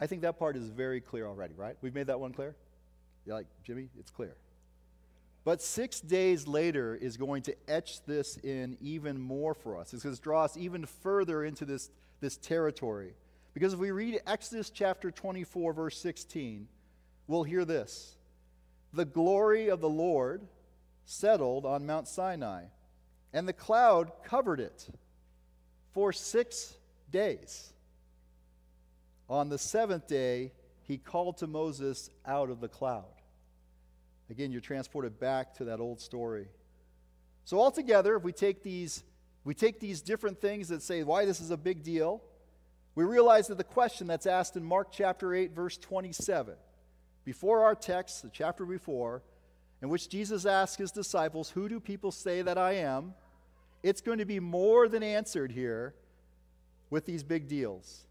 I 0.00 0.06
think 0.06 0.22
that 0.22 0.38
part 0.38 0.56
is 0.56 0.70
very 0.70 1.02
clear 1.02 1.26
already, 1.26 1.52
right? 1.54 1.76
We've 1.82 1.94
made 1.94 2.06
that 2.06 2.18
one 2.18 2.32
clear? 2.32 2.56
You're 3.26 3.36
like, 3.36 3.46
Jimmy, 3.64 3.90
it's 3.98 4.10
clear. 4.10 4.34
But 5.44 5.60
six 5.60 6.00
days 6.00 6.46
later 6.46 6.94
is 6.94 7.18
going 7.18 7.42
to 7.42 7.54
etch 7.68 8.02
this 8.06 8.38
in 8.38 8.78
even 8.80 9.20
more 9.20 9.52
for 9.52 9.78
us. 9.78 9.92
It's 9.92 10.02
going 10.02 10.14
to 10.14 10.22
draw 10.22 10.44
us 10.44 10.56
even 10.56 10.86
further 10.86 11.44
into 11.44 11.66
this, 11.66 11.90
this 12.20 12.38
territory. 12.38 13.12
Because 13.52 13.74
if 13.74 13.78
we 13.78 13.90
read 13.90 14.20
Exodus 14.26 14.70
chapter 14.70 15.10
24, 15.10 15.74
verse 15.74 15.98
16, 15.98 16.66
we'll 17.30 17.44
hear 17.44 17.64
this 17.64 18.16
the 18.92 19.04
glory 19.04 19.68
of 19.68 19.80
the 19.80 19.88
Lord 19.88 20.42
settled 21.04 21.64
on 21.64 21.86
Mount 21.86 22.08
Sinai, 22.08 22.64
and 23.32 23.46
the 23.46 23.52
cloud 23.52 24.10
covered 24.24 24.58
it 24.58 24.88
for 25.92 26.12
six 26.12 26.74
days. 27.10 27.72
On 29.28 29.48
the 29.48 29.58
seventh 29.58 30.08
day, 30.08 30.50
he 30.82 30.98
called 30.98 31.36
to 31.38 31.46
Moses 31.46 32.10
out 32.26 32.50
of 32.50 32.60
the 32.60 32.68
cloud. 32.68 33.04
Again, 34.28 34.50
you're 34.50 34.60
transported 34.60 35.20
back 35.20 35.54
to 35.54 35.66
that 35.66 35.78
old 35.78 36.00
story. 36.00 36.48
So 37.44 37.60
altogether, 37.60 38.16
if 38.16 38.24
we 38.24 38.32
take 38.32 38.64
these, 38.64 39.04
we 39.44 39.54
take 39.54 39.78
these 39.78 40.00
different 40.00 40.40
things 40.40 40.68
that 40.68 40.82
say 40.82 41.04
why 41.04 41.26
this 41.26 41.40
is 41.40 41.52
a 41.52 41.56
big 41.56 41.84
deal, 41.84 42.22
we 42.96 43.04
realize 43.04 43.46
that 43.46 43.58
the 43.58 43.64
question 43.64 44.08
that's 44.08 44.26
asked 44.26 44.56
in 44.56 44.64
Mark 44.64 44.88
chapter 44.90 45.32
8, 45.32 45.52
verse 45.52 45.78
27, 45.78 46.54
before 47.24 47.62
our 47.64 47.74
text, 47.74 48.22
the 48.22 48.30
chapter 48.32 48.64
before, 48.64 49.22
in 49.82 49.88
which 49.88 50.08
Jesus 50.08 50.46
asked 50.46 50.78
his 50.78 50.90
disciples, 50.90 51.50
Who 51.50 51.68
do 51.68 51.80
people 51.80 52.12
say 52.12 52.42
that 52.42 52.58
I 52.58 52.74
am? 52.74 53.14
It's 53.82 54.00
going 54.00 54.18
to 54.18 54.24
be 54.24 54.40
more 54.40 54.88
than 54.88 55.02
answered 55.02 55.52
here 55.52 55.94
with 56.90 57.06
these 57.06 57.22
big 57.22 57.48
deals. 57.48 58.06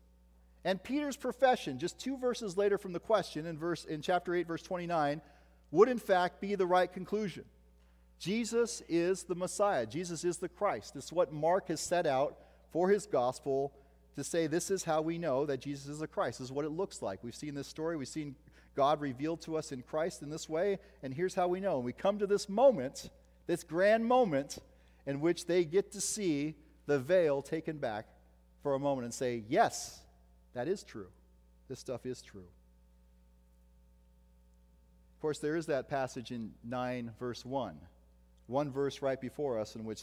And 0.65 0.81
Peter's 0.81 1.17
profession, 1.17 1.79
just 1.79 1.99
two 1.99 2.17
verses 2.17 2.57
later 2.57 2.77
from 2.77 2.93
the 2.93 2.99
question 2.99 3.45
in, 3.45 3.57
verse, 3.57 3.85
in 3.85 4.01
chapter 4.01 4.35
8, 4.35 4.47
verse 4.47 4.61
29, 4.61 5.21
would 5.71 5.89
in 5.89 5.99
fact 5.99 6.41
be 6.41 6.55
the 6.55 6.65
right 6.65 6.91
conclusion. 6.91 7.45
Jesus 8.19 8.81
is 8.89 9.23
the 9.23 9.35
Messiah. 9.35 9.85
Jesus 9.85 10.25
is 10.25 10.37
the 10.37 10.49
Christ. 10.49 10.95
Is 10.95 11.13
what 11.13 11.31
Mark 11.31 11.69
has 11.69 11.79
set 11.79 12.05
out 12.05 12.37
for 12.71 12.89
his 12.89 13.05
gospel 13.05 13.71
to 14.15 14.23
say 14.23 14.47
this 14.47 14.69
is 14.69 14.83
how 14.83 15.01
we 15.01 15.17
know 15.17 15.45
that 15.45 15.61
Jesus 15.61 15.87
is 15.87 15.99
the 15.99 16.07
Christ. 16.07 16.39
This 16.39 16.47
is 16.47 16.51
what 16.51 16.65
it 16.65 16.71
looks 16.71 17.01
like. 17.01 17.23
We've 17.23 17.35
seen 17.35 17.55
this 17.55 17.67
story. 17.67 17.95
We've 17.95 18.07
seen 18.07 18.35
God 18.75 19.01
revealed 19.01 19.41
to 19.41 19.57
us 19.57 19.71
in 19.71 19.81
Christ 19.81 20.21
in 20.21 20.29
this 20.29 20.47
way, 20.47 20.79
and 21.03 21.13
here's 21.13 21.35
how 21.35 21.47
we 21.47 21.59
know. 21.59 21.77
And 21.77 21.85
we 21.85 21.93
come 21.93 22.19
to 22.19 22.27
this 22.27 22.47
moment, 22.47 23.09
this 23.47 23.63
grand 23.63 24.05
moment, 24.05 24.57
in 25.05 25.19
which 25.19 25.45
they 25.45 25.65
get 25.65 25.91
to 25.93 26.01
see 26.01 26.55
the 26.85 26.99
veil 26.99 27.41
taken 27.41 27.77
back 27.77 28.07
for 28.61 28.73
a 28.73 28.79
moment 28.79 29.05
and 29.05 29.13
say, 29.13 29.43
Yes, 29.49 29.99
that 30.53 30.67
is 30.67 30.83
true. 30.83 31.07
This 31.67 31.79
stuff 31.79 32.05
is 32.05 32.21
true. 32.21 32.47
Of 35.19 35.21
course, 35.21 35.39
there 35.39 35.55
is 35.55 35.65
that 35.65 35.89
passage 35.89 36.31
in 36.31 36.51
9, 36.63 37.11
verse 37.19 37.45
1, 37.45 37.77
one 38.47 38.71
verse 38.71 39.01
right 39.01 39.19
before 39.19 39.59
us, 39.59 39.75
in 39.75 39.83
which 39.83 40.01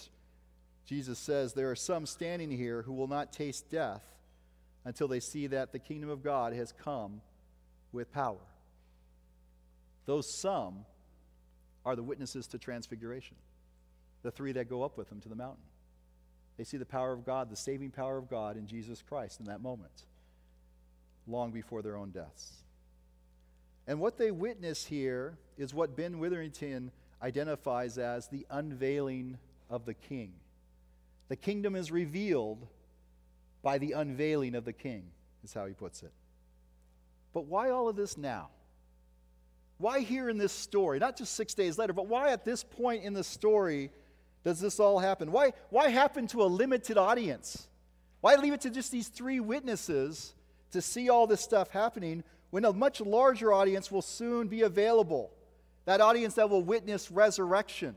Jesus 0.84 1.18
says, 1.18 1.52
There 1.52 1.70
are 1.70 1.76
some 1.76 2.06
standing 2.06 2.50
here 2.50 2.82
who 2.82 2.92
will 2.92 3.08
not 3.08 3.32
taste 3.32 3.70
death 3.70 4.04
until 4.84 5.08
they 5.08 5.20
see 5.20 5.46
that 5.48 5.72
the 5.72 5.78
kingdom 5.78 6.10
of 6.10 6.22
God 6.22 6.52
has 6.52 6.72
come 6.72 7.20
with 7.92 8.12
power. 8.12 8.36
Those 10.06 10.40
some 10.40 10.84
are 11.84 11.96
the 11.96 12.02
witnesses 12.02 12.46
to 12.48 12.58
transfiguration, 12.58 13.36
the 14.22 14.30
three 14.30 14.52
that 14.52 14.68
go 14.68 14.82
up 14.82 14.96
with 14.96 15.10
him 15.10 15.20
to 15.20 15.28
the 15.28 15.36
mountain. 15.36 15.62
They 16.56 16.64
see 16.64 16.78
the 16.78 16.86
power 16.86 17.12
of 17.12 17.26
God, 17.26 17.50
the 17.50 17.56
saving 17.56 17.90
power 17.90 18.16
of 18.16 18.30
God 18.30 18.56
in 18.56 18.66
Jesus 18.66 19.02
Christ 19.02 19.40
in 19.40 19.46
that 19.46 19.60
moment, 19.60 20.06
long 21.26 21.50
before 21.50 21.82
their 21.82 21.96
own 21.96 22.10
deaths. 22.10 22.52
And 23.86 24.00
what 24.00 24.16
they 24.16 24.30
witness 24.30 24.86
here 24.86 25.38
is 25.58 25.74
what 25.74 25.96
Ben 25.96 26.18
Witherington 26.18 26.90
identifies 27.22 27.98
as 27.98 28.28
the 28.28 28.46
unveiling 28.50 29.38
of 29.70 29.84
the 29.84 29.94
king. 29.94 30.32
The 31.28 31.36
kingdom 31.36 31.76
is 31.76 31.90
revealed 31.90 32.66
by 33.62 33.78
the 33.78 33.92
unveiling 33.92 34.54
of 34.54 34.64
the 34.64 34.72
king, 34.72 35.04
is 35.44 35.52
how 35.52 35.66
he 35.66 35.74
puts 35.74 36.02
it. 36.02 36.12
But 37.32 37.46
why 37.46 37.70
all 37.70 37.88
of 37.88 37.96
this 37.96 38.16
now? 38.16 38.48
Why 39.78 40.00
here 40.00 40.30
in 40.30 40.38
this 40.38 40.52
story? 40.52 40.98
Not 40.98 41.16
just 41.16 41.34
six 41.34 41.54
days 41.54 41.78
later, 41.78 41.92
but 41.92 42.06
why 42.06 42.30
at 42.30 42.44
this 42.44 42.64
point 42.64 43.04
in 43.04 43.12
the 43.12 43.24
story 43.24 43.90
does 44.44 44.60
this 44.60 44.80
all 44.80 44.98
happen? 44.98 45.32
Why, 45.32 45.52
why 45.70 45.88
happen 45.88 46.26
to 46.28 46.42
a 46.42 46.44
limited 46.44 46.96
audience? 46.96 47.68
Why 48.20 48.36
leave 48.36 48.52
it 48.52 48.62
to 48.62 48.70
just 48.70 48.90
these 48.90 49.08
three 49.08 49.40
witnesses 49.40 50.34
to 50.72 50.82
see 50.82 51.08
all 51.08 51.26
this 51.26 51.40
stuff 51.40 51.70
happening 51.70 52.24
when 52.50 52.64
a 52.64 52.72
much 52.72 53.00
larger 53.00 53.52
audience 53.52 53.90
will 53.90 54.02
soon 54.02 54.48
be 54.48 54.62
available. 54.62 55.30
That 55.84 56.00
audience 56.00 56.34
that 56.34 56.50
will 56.50 56.62
witness 56.62 57.10
resurrection, 57.10 57.96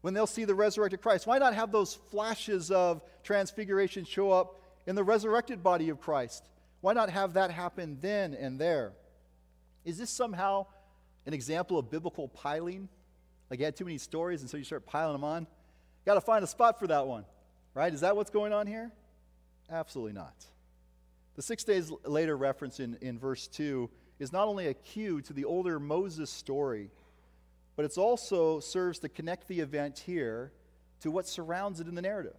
when 0.00 0.14
they'll 0.14 0.26
see 0.26 0.44
the 0.44 0.54
resurrected 0.54 1.02
Christ. 1.02 1.26
Why 1.26 1.38
not 1.38 1.54
have 1.54 1.72
those 1.72 1.94
flashes 1.94 2.70
of 2.70 3.02
transfiguration 3.22 4.04
show 4.04 4.30
up 4.30 4.60
in 4.86 4.94
the 4.94 5.04
resurrected 5.04 5.62
body 5.62 5.88
of 5.88 6.00
Christ? 6.00 6.48
Why 6.80 6.92
not 6.92 7.10
have 7.10 7.34
that 7.34 7.50
happen 7.50 7.98
then 8.00 8.34
and 8.34 8.58
there? 8.58 8.92
Is 9.84 9.98
this 9.98 10.10
somehow 10.10 10.66
an 11.26 11.34
example 11.34 11.78
of 11.78 11.90
biblical 11.90 12.28
piling? 12.28 12.88
Like 13.50 13.58
you 13.58 13.64
had 13.64 13.76
too 13.76 13.84
many 13.84 13.98
stories 13.98 14.40
and 14.40 14.50
so 14.50 14.56
you 14.56 14.64
start 14.64 14.86
piling 14.86 15.12
them 15.12 15.24
on? 15.24 15.46
Got 16.04 16.14
to 16.14 16.20
find 16.20 16.42
a 16.42 16.46
spot 16.46 16.78
for 16.78 16.86
that 16.86 17.06
one, 17.06 17.24
right? 17.74 17.92
Is 17.92 18.00
that 18.00 18.16
what's 18.16 18.30
going 18.30 18.52
on 18.52 18.66
here? 18.66 18.92
Absolutely 19.70 20.12
not. 20.12 20.34
The 21.34 21.42
six 21.42 21.64
days 21.64 21.92
later 22.04 22.36
reference 22.36 22.80
in, 22.80 22.96
in 23.00 23.18
verse 23.18 23.46
2 23.48 23.90
is 24.18 24.32
not 24.32 24.48
only 24.48 24.68
a 24.68 24.74
cue 24.74 25.20
to 25.22 25.32
the 25.32 25.44
older 25.44 25.78
Moses 25.78 26.30
story, 26.30 26.90
but 27.74 27.84
it 27.84 27.98
also 27.98 28.60
serves 28.60 29.00
to 29.00 29.08
connect 29.08 29.48
the 29.48 29.60
event 29.60 29.98
here 29.98 30.52
to 31.00 31.10
what 31.10 31.28
surrounds 31.28 31.80
it 31.80 31.88
in 31.88 31.94
the 31.94 32.02
narrative. 32.02 32.36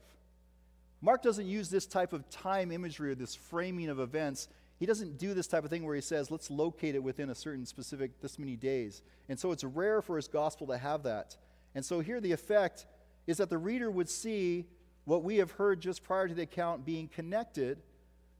Mark 1.02 1.22
doesn't 1.22 1.46
use 1.46 1.70
this 1.70 1.86
type 1.86 2.12
of 2.12 2.28
time 2.30 2.72
imagery 2.72 3.12
or 3.12 3.16
this 3.16 3.36
framing 3.36 3.90
of 3.90 4.00
events. 4.00 4.48
He 4.80 4.86
doesn't 4.86 5.18
do 5.18 5.34
this 5.34 5.48
type 5.48 5.64
of 5.64 5.70
thing 5.70 5.84
where 5.84 5.96
he 5.96 6.02
says, 6.02 6.30
let's 6.30 6.52
locate 6.52 6.96
it 6.96 7.04
within 7.04 7.30
a 7.30 7.36
certain 7.36 7.66
specific, 7.66 8.22
this 8.22 8.38
many 8.38 8.56
days. 8.56 9.02
And 9.28 9.40
so 9.40 9.52
it's 9.52 9.64
rare 9.64 10.02
for 10.02 10.16
his 10.16 10.28
gospel 10.28 10.68
to 10.68 10.78
have 10.78 11.04
that. 11.04 11.36
And 11.74 11.84
so 11.84 12.00
here 12.00 12.22
the 12.22 12.32
effect 12.32 12.86
is 13.26 13.38
that 13.38 13.50
the 13.50 13.58
reader 13.58 13.90
would 13.90 14.10
see 14.10 14.66
what 15.06 15.24
we 15.24 15.38
have 15.38 15.52
heard 15.52 15.82
just 15.82 16.04
prior 16.04 16.28
to 16.28 16.34
the 16.34 16.44
account 16.44 16.86
being 16.86 17.08
connected 17.08 17.82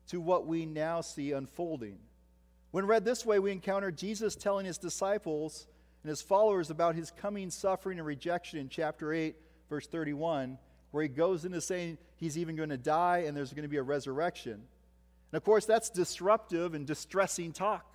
to 0.10 0.22
what 0.22 0.46
we 0.46 0.66
now 0.66 1.02
see 1.02 1.32
unfolding. 1.32 1.98
When 2.72 2.86
read 2.86 3.06
this 3.06 3.26
way, 3.26 3.40
we 3.40 3.52
encounter 3.52 3.92
Jesus 3.92 4.36
telling 4.36 4.66
his 4.66 4.78
disciples 4.78 5.68
and 6.04 6.10
his 6.10 6.22
followers 6.22 6.70
about 6.70 6.96
his 6.96 7.12
coming 7.12 7.50
suffering 7.50 7.98
and 7.98 8.06
rejection 8.06 8.60
in 8.60 8.70
chapter 8.70 9.14
8, 9.14 9.36
verse 9.70 9.88
31, 9.88 10.58
where 10.92 11.04
he 11.04 11.10
goes 11.10 11.46
into 11.46 11.62
saying 11.62 11.98
he's 12.16 12.38
even 12.38 12.56
going 12.56 12.70
to 12.70 12.78
die 12.78 13.24
and 13.26 13.36
there's 13.36 13.54
going 13.54 13.64
to 13.64 13.70
be 13.70 13.78
a 13.78 13.84
resurrection. 13.84 14.62
And 15.32 15.38
of 15.38 15.44
course, 15.44 15.66
that's 15.66 15.90
disruptive 15.90 16.74
and 16.74 16.86
distressing 16.86 17.52
talk. 17.52 17.86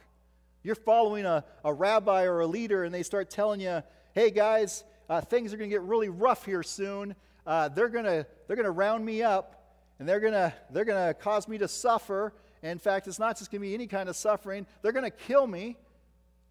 You're 0.62 0.74
following 0.74 1.24
a, 1.24 1.44
a 1.64 1.72
rabbi 1.72 2.24
or 2.24 2.40
a 2.40 2.46
leader, 2.46 2.84
and 2.84 2.94
they 2.94 3.02
start 3.02 3.30
telling 3.30 3.60
you, 3.60 3.82
hey 4.14 4.30
guys, 4.30 4.84
uh, 5.08 5.20
things 5.20 5.52
are 5.52 5.56
going 5.56 5.68
to 5.68 5.74
get 5.74 5.82
really 5.82 6.08
rough 6.08 6.44
here 6.44 6.62
soon. 6.62 7.14
Uh, 7.46 7.68
they're 7.68 7.88
going 7.88 8.04
to 8.04 8.26
they're 8.46 8.56
to 8.56 8.70
round 8.70 9.04
me 9.04 9.22
up 9.22 9.62
and 9.98 10.08
they're 10.08 10.20
going 10.20 10.32
to 10.32 10.52
they're 10.70 10.84
going 10.84 11.06
to 11.06 11.14
cause 11.14 11.46
me 11.46 11.58
to 11.58 11.68
suffer. 11.68 12.32
In 12.62 12.78
fact, 12.78 13.06
it's 13.06 13.18
not 13.18 13.38
just 13.38 13.50
going 13.50 13.60
to 13.60 13.68
be 13.68 13.74
any 13.74 13.86
kind 13.86 14.08
of 14.08 14.16
suffering. 14.16 14.66
They're 14.82 14.92
going 14.92 15.04
to 15.04 15.10
kill 15.10 15.46
me, 15.46 15.76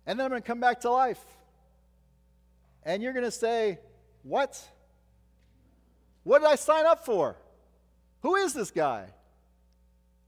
and 0.06 0.20
then 0.20 0.26
I'm 0.26 0.30
going 0.30 0.42
to 0.42 0.48
come 0.48 0.60
back 0.60 0.82
to 0.82 0.90
life. 0.90 1.24
And 2.84 3.04
you're 3.04 3.14
going 3.14 3.26
to 3.26 3.32
say, 3.32 3.80
"What? 4.24 4.62
What 6.24 6.40
did 6.40 6.48
I 6.48 6.56
sign 6.56 6.86
up 6.86 7.06
for? 7.06 7.36
Who 8.22 8.36
is 8.36 8.54
this 8.54 8.72
guy? 8.72 9.08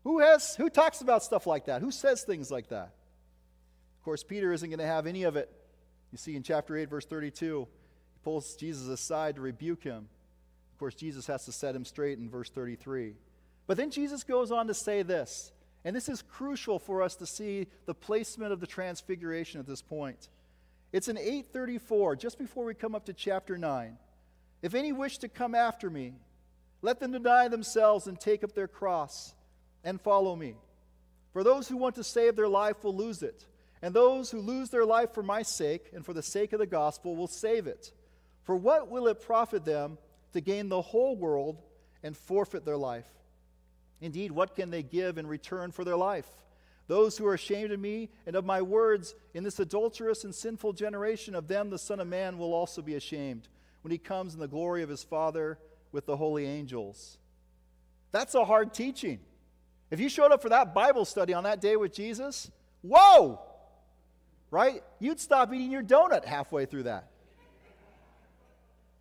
Who 0.04 0.20
has 0.20 0.56
who 0.56 0.70
talks 0.70 1.02
about 1.02 1.24
stuff 1.24 1.48
like 1.48 1.66
that? 1.66 1.82
Who 1.82 1.92
says 1.92 2.24
things 2.24 2.52
like 2.52 2.70
that?" 2.70 2.94
Of 4.00 4.04
course, 4.04 4.24
Peter 4.24 4.52
isn't 4.52 4.70
going 4.70 4.80
to 4.80 4.86
have 4.86 5.08
any 5.08 5.24
of 5.24 5.36
it. 5.38 5.50
You 6.12 6.18
see 6.18 6.36
in 6.36 6.44
chapter 6.44 6.76
8 6.78 6.90
verse 6.90 7.06
32, 7.06 7.68
he 8.14 8.20
pulls 8.24 8.56
Jesus 8.56 8.88
aside 8.88 9.36
to 9.36 9.42
rebuke 9.42 9.84
him 9.84 10.10
Of 10.74 10.80
course, 10.80 10.96
Jesus 10.96 11.28
has 11.28 11.46
to 11.46 11.52
set 11.52 11.76
him 11.76 11.86
straight 11.86 12.18
in 12.18 12.30
verse 12.30 12.50
33. 12.50 13.16
But 13.68 13.78
then 13.78 13.92
Jesus 13.92 14.24
goes 14.24 14.52
on 14.52 14.68
to 14.68 14.74
say 14.74 15.04
this, 15.04 15.52
and 15.86 15.96
this 15.96 16.10
is 16.10 16.22
crucial 16.22 16.80
for 16.80 17.02
us 17.02 17.16
to 17.18 17.26
see 17.26 17.68
the 17.86 17.94
placement 17.94 18.52
of 18.52 18.60
the 18.60 18.68
transfiguration 18.68 19.60
at 19.60 19.68
this 19.68 19.82
point. 19.82 20.30
It's 20.92 21.08
in 21.08 21.18
834, 21.18 22.16
just 22.16 22.38
before 22.38 22.66
we 22.66 22.74
come 22.74 22.96
up 22.96 23.06
to 23.06 23.14
chapter 23.14 23.58
9. 23.58 23.98
If 24.62 24.74
any 24.74 24.92
wish 24.92 25.20
to 25.20 25.30
come 25.30 25.56
after 25.56 25.90
me, 25.90 26.14
let 26.82 27.00
them 27.00 27.12
deny 27.12 27.48
themselves 27.48 28.08
and 28.08 28.20
take 28.20 28.44
up 28.44 28.54
their 28.54 28.68
cross 28.68 29.34
and 29.84 30.00
follow 30.00 30.36
me. 30.36 30.56
For 31.32 31.44
those 31.44 31.68
who 31.68 31.78
want 31.78 31.96
to 31.96 32.04
save 32.04 32.36
their 32.36 32.48
life 32.48 32.84
will 32.84 32.96
lose 32.96 33.24
it, 33.24 33.46
and 33.82 33.94
those 33.94 34.32
who 34.32 34.40
lose 34.40 34.70
their 34.70 34.86
life 34.86 35.14
for 35.14 35.24
my 35.24 35.42
sake 35.42 35.90
and 35.94 36.06
for 36.06 36.14
the 36.14 36.24
sake 36.24 36.54
of 36.54 36.60
the 36.60 36.66
gospel 36.66 37.16
will 37.16 37.28
save 37.28 37.68
it. 37.68 37.92
For 38.44 38.56
what 38.56 38.90
will 38.90 39.08
it 39.08 39.22
profit 39.22 39.66
them 39.66 39.98
to 40.34 40.42
gain 40.42 40.70
the 40.70 40.82
whole 40.82 41.16
world 41.16 41.62
and 42.04 42.16
forfeit 42.16 42.66
their 42.66 42.78
life. 42.78 43.08
Indeed, 44.02 44.32
what 44.32 44.56
can 44.56 44.70
they 44.70 44.84
give 44.84 45.18
in 45.18 45.28
return 45.28 45.72
for 45.72 45.86
their 45.86 45.96
life? 45.96 46.28
Those 46.88 47.18
who 47.18 47.26
are 47.26 47.34
ashamed 47.34 47.72
of 47.72 47.80
me 47.80 48.10
and 48.28 48.36
of 48.36 48.44
my 48.44 48.62
words 48.62 49.16
in 49.34 49.44
this 49.44 49.60
adulterous 49.60 50.26
and 50.26 50.36
sinful 50.36 50.74
generation, 50.74 51.34
of 51.34 51.48
them 51.48 51.70
the 51.70 51.78
Son 51.78 52.02
of 52.02 52.08
Man 52.08 52.38
will 52.38 52.54
also 52.54 52.82
be 52.82 52.96
ashamed 52.96 53.48
when 53.82 53.92
he 53.92 53.98
comes 53.98 54.34
in 54.34 54.42
the 54.42 54.48
glory 54.48 54.84
of 54.84 54.90
his 54.90 55.04
Father 55.04 55.58
with 55.94 56.06
the 56.06 56.18
holy 56.18 56.46
angels. 56.46 57.18
That's 58.12 58.36
a 58.36 58.44
hard 58.44 58.74
teaching. 58.74 59.20
If 59.94 60.02
you 60.02 60.10
showed 60.10 60.34
up 60.34 60.42
for 60.42 60.50
that 60.50 60.74
Bible 60.74 61.06
study 61.06 61.34
on 61.34 61.46
that 61.46 61.62
day 61.62 61.78
with 61.78 61.94
Jesus, 61.94 62.52
whoa! 62.82 63.40
right? 64.54 64.84
You'd 65.00 65.20
stop 65.20 65.52
eating 65.52 65.72
your 65.72 65.82
donut 65.82 66.26
halfway 66.26 66.68
through 66.68 66.84
that. 66.84 67.08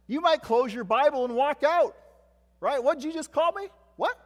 You 0.07 0.23
might 0.23 0.41
close 0.41 0.73
your 0.73 0.85
Bible 0.85 1.27
and 1.27 1.35
walk 1.35 1.63
out, 1.63 1.95
right? 2.59 2.83
What 2.83 2.99
did 2.99 3.05
you 3.05 3.13
just 3.13 3.31
call 3.33 3.53
me? 3.53 3.69
What? 3.97 4.19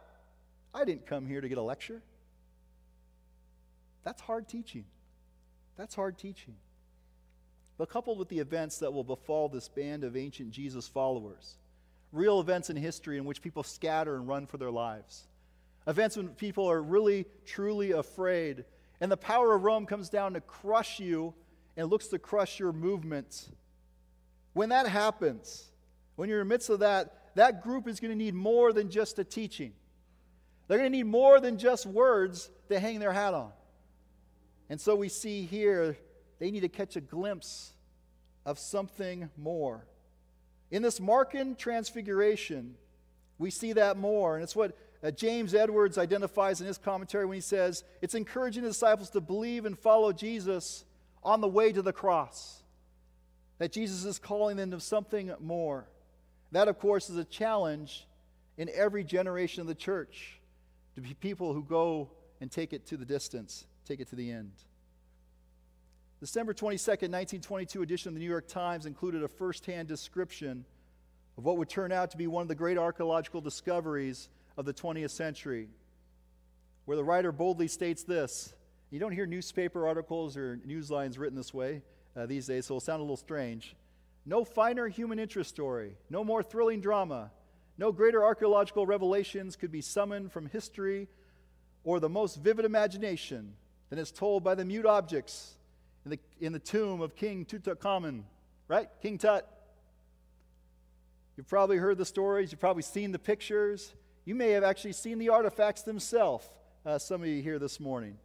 I 0.73 0.85
didn't 0.85 1.05
come 1.05 1.27
here 1.27 1.41
to 1.41 1.49
get 1.49 1.57
a 1.57 1.61
lecture. 1.61 2.01
That's 4.05 4.21
hard 4.21 4.47
teaching. 4.47 4.85
That's 5.75 5.95
hard 5.95 6.17
teaching. 6.17 6.55
But 7.77 7.89
coupled 7.89 8.19
with 8.19 8.29
the 8.29 8.39
events 8.39 8.77
that 8.77 8.93
will 8.93 9.03
befall 9.03 9.49
this 9.49 9.67
band 9.67 10.05
of 10.05 10.15
ancient 10.15 10.51
Jesus 10.51 10.87
followers, 10.87 11.57
real 12.13 12.39
events 12.39 12.69
in 12.69 12.77
history 12.77 13.17
in 13.17 13.25
which 13.25 13.41
people 13.41 13.63
scatter 13.63 14.15
and 14.15 14.29
run 14.29 14.45
for 14.45 14.55
their 14.55 14.71
lives, 14.71 15.27
events 15.87 16.17
when 16.17 16.29
people 16.29 16.69
are 16.69 16.81
really, 16.81 17.25
truly 17.45 17.91
afraid, 17.91 18.65
and 18.99 19.11
the 19.11 19.17
power 19.17 19.55
of 19.55 19.63
Rome 19.63 19.85
comes 19.85 20.09
down 20.09 20.33
to 20.33 20.41
crush 20.41 20.99
you 20.99 21.33
and 21.75 21.89
looks 21.89 22.07
to 22.07 22.19
crush 22.19 22.59
your 22.59 22.73
movement. 22.73 23.47
When 24.53 24.69
that 24.69 24.87
happens, 24.87 25.69
when 26.15 26.29
you're 26.29 26.41
in 26.41 26.47
the 26.47 26.53
midst 26.53 26.69
of 26.69 26.79
that, 26.79 27.35
that 27.35 27.61
group 27.61 27.87
is 27.87 27.99
going 27.99 28.11
to 28.11 28.17
need 28.17 28.33
more 28.33 28.73
than 28.73 28.89
just 28.89 29.19
a 29.19 29.23
teaching. 29.23 29.73
They're 30.67 30.79
going 30.79 30.91
to 30.91 30.97
need 30.97 31.05
more 31.05 31.39
than 31.39 31.57
just 31.57 31.85
words 31.85 32.49
to 32.69 32.79
hang 32.79 32.99
their 32.99 33.13
hat 33.13 33.33
on. 33.33 33.51
And 34.69 34.81
so 34.81 34.95
we 34.95 35.07
see 35.09 35.45
here 35.45 35.97
they 36.39 36.51
need 36.51 36.61
to 36.61 36.69
catch 36.69 36.95
a 36.95 37.01
glimpse 37.01 37.73
of 38.45 38.59
something 38.59 39.29
more. 39.37 39.85
In 40.71 40.81
this 40.81 40.99
Markan 40.99 41.57
transfiguration, 41.57 42.75
we 43.37 43.51
see 43.51 43.73
that 43.73 43.97
more. 43.97 44.35
And 44.35 44.43
it's 44.43 44.55
what 44.55 44.75
uh, 45.03 45.11
James 45.11 45.53
Edwards 45.53 45.97
identifies 45.97 46.59
in 46.59 46.67
his 46.67 46.77
commentary 46.77 47.25
when 47.25 47.35
he 47.35 47.41
says 47.41 47.83
it's 48.01 48.15
encouraging 48.15 48.63
the 48.63 48.69
disciples 48.69 49.09
to 49.11 49.21
believe 49.21 49.65
and 49.65 49.77
follow 49.77 50.11
Jesus 50.11 50.85
on 51.23 51.41
the 51.41 51.47
way 51.47 51.71
to 51.71 51.81
the 51.81 51.93
cross. 51.93 52.63
That 53.59 53.71
Jesus 53.71 54.05
is 54.05 54.19
calling 54.19 54.57
them 54.57 54.71
to 54.71 54.79
something 54.79 55.33
more. 55.39 55.87
That, 56.51 56.67
of 56.67 56.79
course, 56.79 57.09
is 57.09 57.17
a 57.17 57.25
challenge 57.25 58.07
in 58.57 58.69
every 58.73 59.03
generation 59.03 59.61
of 59.61 59.67
the 59.67 59.75
church 59.75 60.39
to 60.95 61.01
be 61.01 61.13
people 61.13 61.53
who 61.53 61.63
go 61.63 62.09
and 62.41 62.51
take 62.51 62.73
it 62.73 62.87
to 62.87 62.97
the 62.97 63.05
distance, 63.05 63.65
take 63.85 63.99
it 63.99 64.09
to 64.09 64.15
the 64.15 64.31
end. 64.31 64.51
December 66.19 66.53
22nd, 66.53 67.11
1922 67.11 67.83
edition 67.83 68.09
of 68.09 68.13
the 68.15 68.19
New 68.19 68.29
York 68.29 68.47
Times 68.47 68.87
included 68.87 69.21
a 69.21 69.27
first-hand 69.27 69.87
description 69.87 70.65
of 71.37 71.45
what 71.45 71.57
would 71.57 71.69
turn 71.69 71.91
out 71.91 72.09
to 72.11 72.17
be 72.17 72.25
one 72.25 72.41
of 72.41 72.47
the 72.47 72.55
great 72.55 72.77
archaeological 72.77 73.41
discoveries 73.41 74.29
of 74.57 74.65
the 74.65 74.73
20th 74.73 75.11
century, 75.11 75.69
where 76.85 76.97
the 76.97 77.03
writer 77.03 77.31
boldly 77.31 77.67
states 77.67 78.03
this. 78.03 78.53
You 78.89 78.99
don't 78.99 79.11
hear 79.11 79.25
newspaper 79.25 79.87
articles 79.87 80.35
or 80.35 80.59
news 80.65 80.89
lines 80.89 81.17
written 81.17 81.37
this 81.37 81.53
way 81.53 81.83
uh, 82.15 82.25
these 82.25 82.47
days, 82.47 82.65
so 82.65 82.73
it'll 82.73 82.79
sound 82.81 82.99
a 82.99 83.03
little 83.03 83.17
strange. 83.17 83.75
No 84.25 84.43
finer 84.43 84.87
human 84.87 85.19
interest 85.19 85.49
story, 85.49 85.95
no 86.09 86.23
more 86.23 86.41
thrilling 86.41 86.81
drama, 86.81 87.31
no 87.77 87.91
greater 87.91 88.23
archaeological 88.23 88.85
revelations 88.85 89.55
could 89.55 89.71
be 89.71 89.81
summoned 89.81 90.31
from 90.31 90.47
history 90.47 91.07
or 91.83 91.99
the 91.99 92.09
most 92.09 92.41
vivid 92.41 92.65
imagination 92.65 93.53
than 93.89 93.99
is 93.99 94.11
told 94.11 94.43
by 94.43 94.55
the 94.55 94.65
mute 94.65 94.85
objects 94.85 95.55
in 96.03 96.11
the, 96.11 96.19
in 96.39 96.53
the 96.53 96.59
tomb 96.59 97.01
of 97.01 97.15
King 97.15 97.45
Tutankhamun, 97.45 98.23
right? 98.67 98.89
King 99.01 99.17
Tut. 99.17 99.47
You've 101.35 101.47
probably 101.47 101.77
heard 101.77 101.97
the 101.97 102.05
stories, 102.05 102.51
you've 102.51 102.59
probably 102.59 102.83
seen 102.83 103.11
the 103.11 103.19
pictures. 103.19 103.93
You 104.27 104.35
may 104.35 104.51
have 104.51 104.63
actually 104.65 104.91
seen 104.91 105.19
the 105.19 105.29
artifacts 105.29 105.83
themselves, 105.83 106.49
uh, 106.85 106.97
some 106.97 107.21
of 107.21 107.29
you 107.29 107.41
here 107.41 107.59
this 107.59 107.79
morning. 107.79 108.17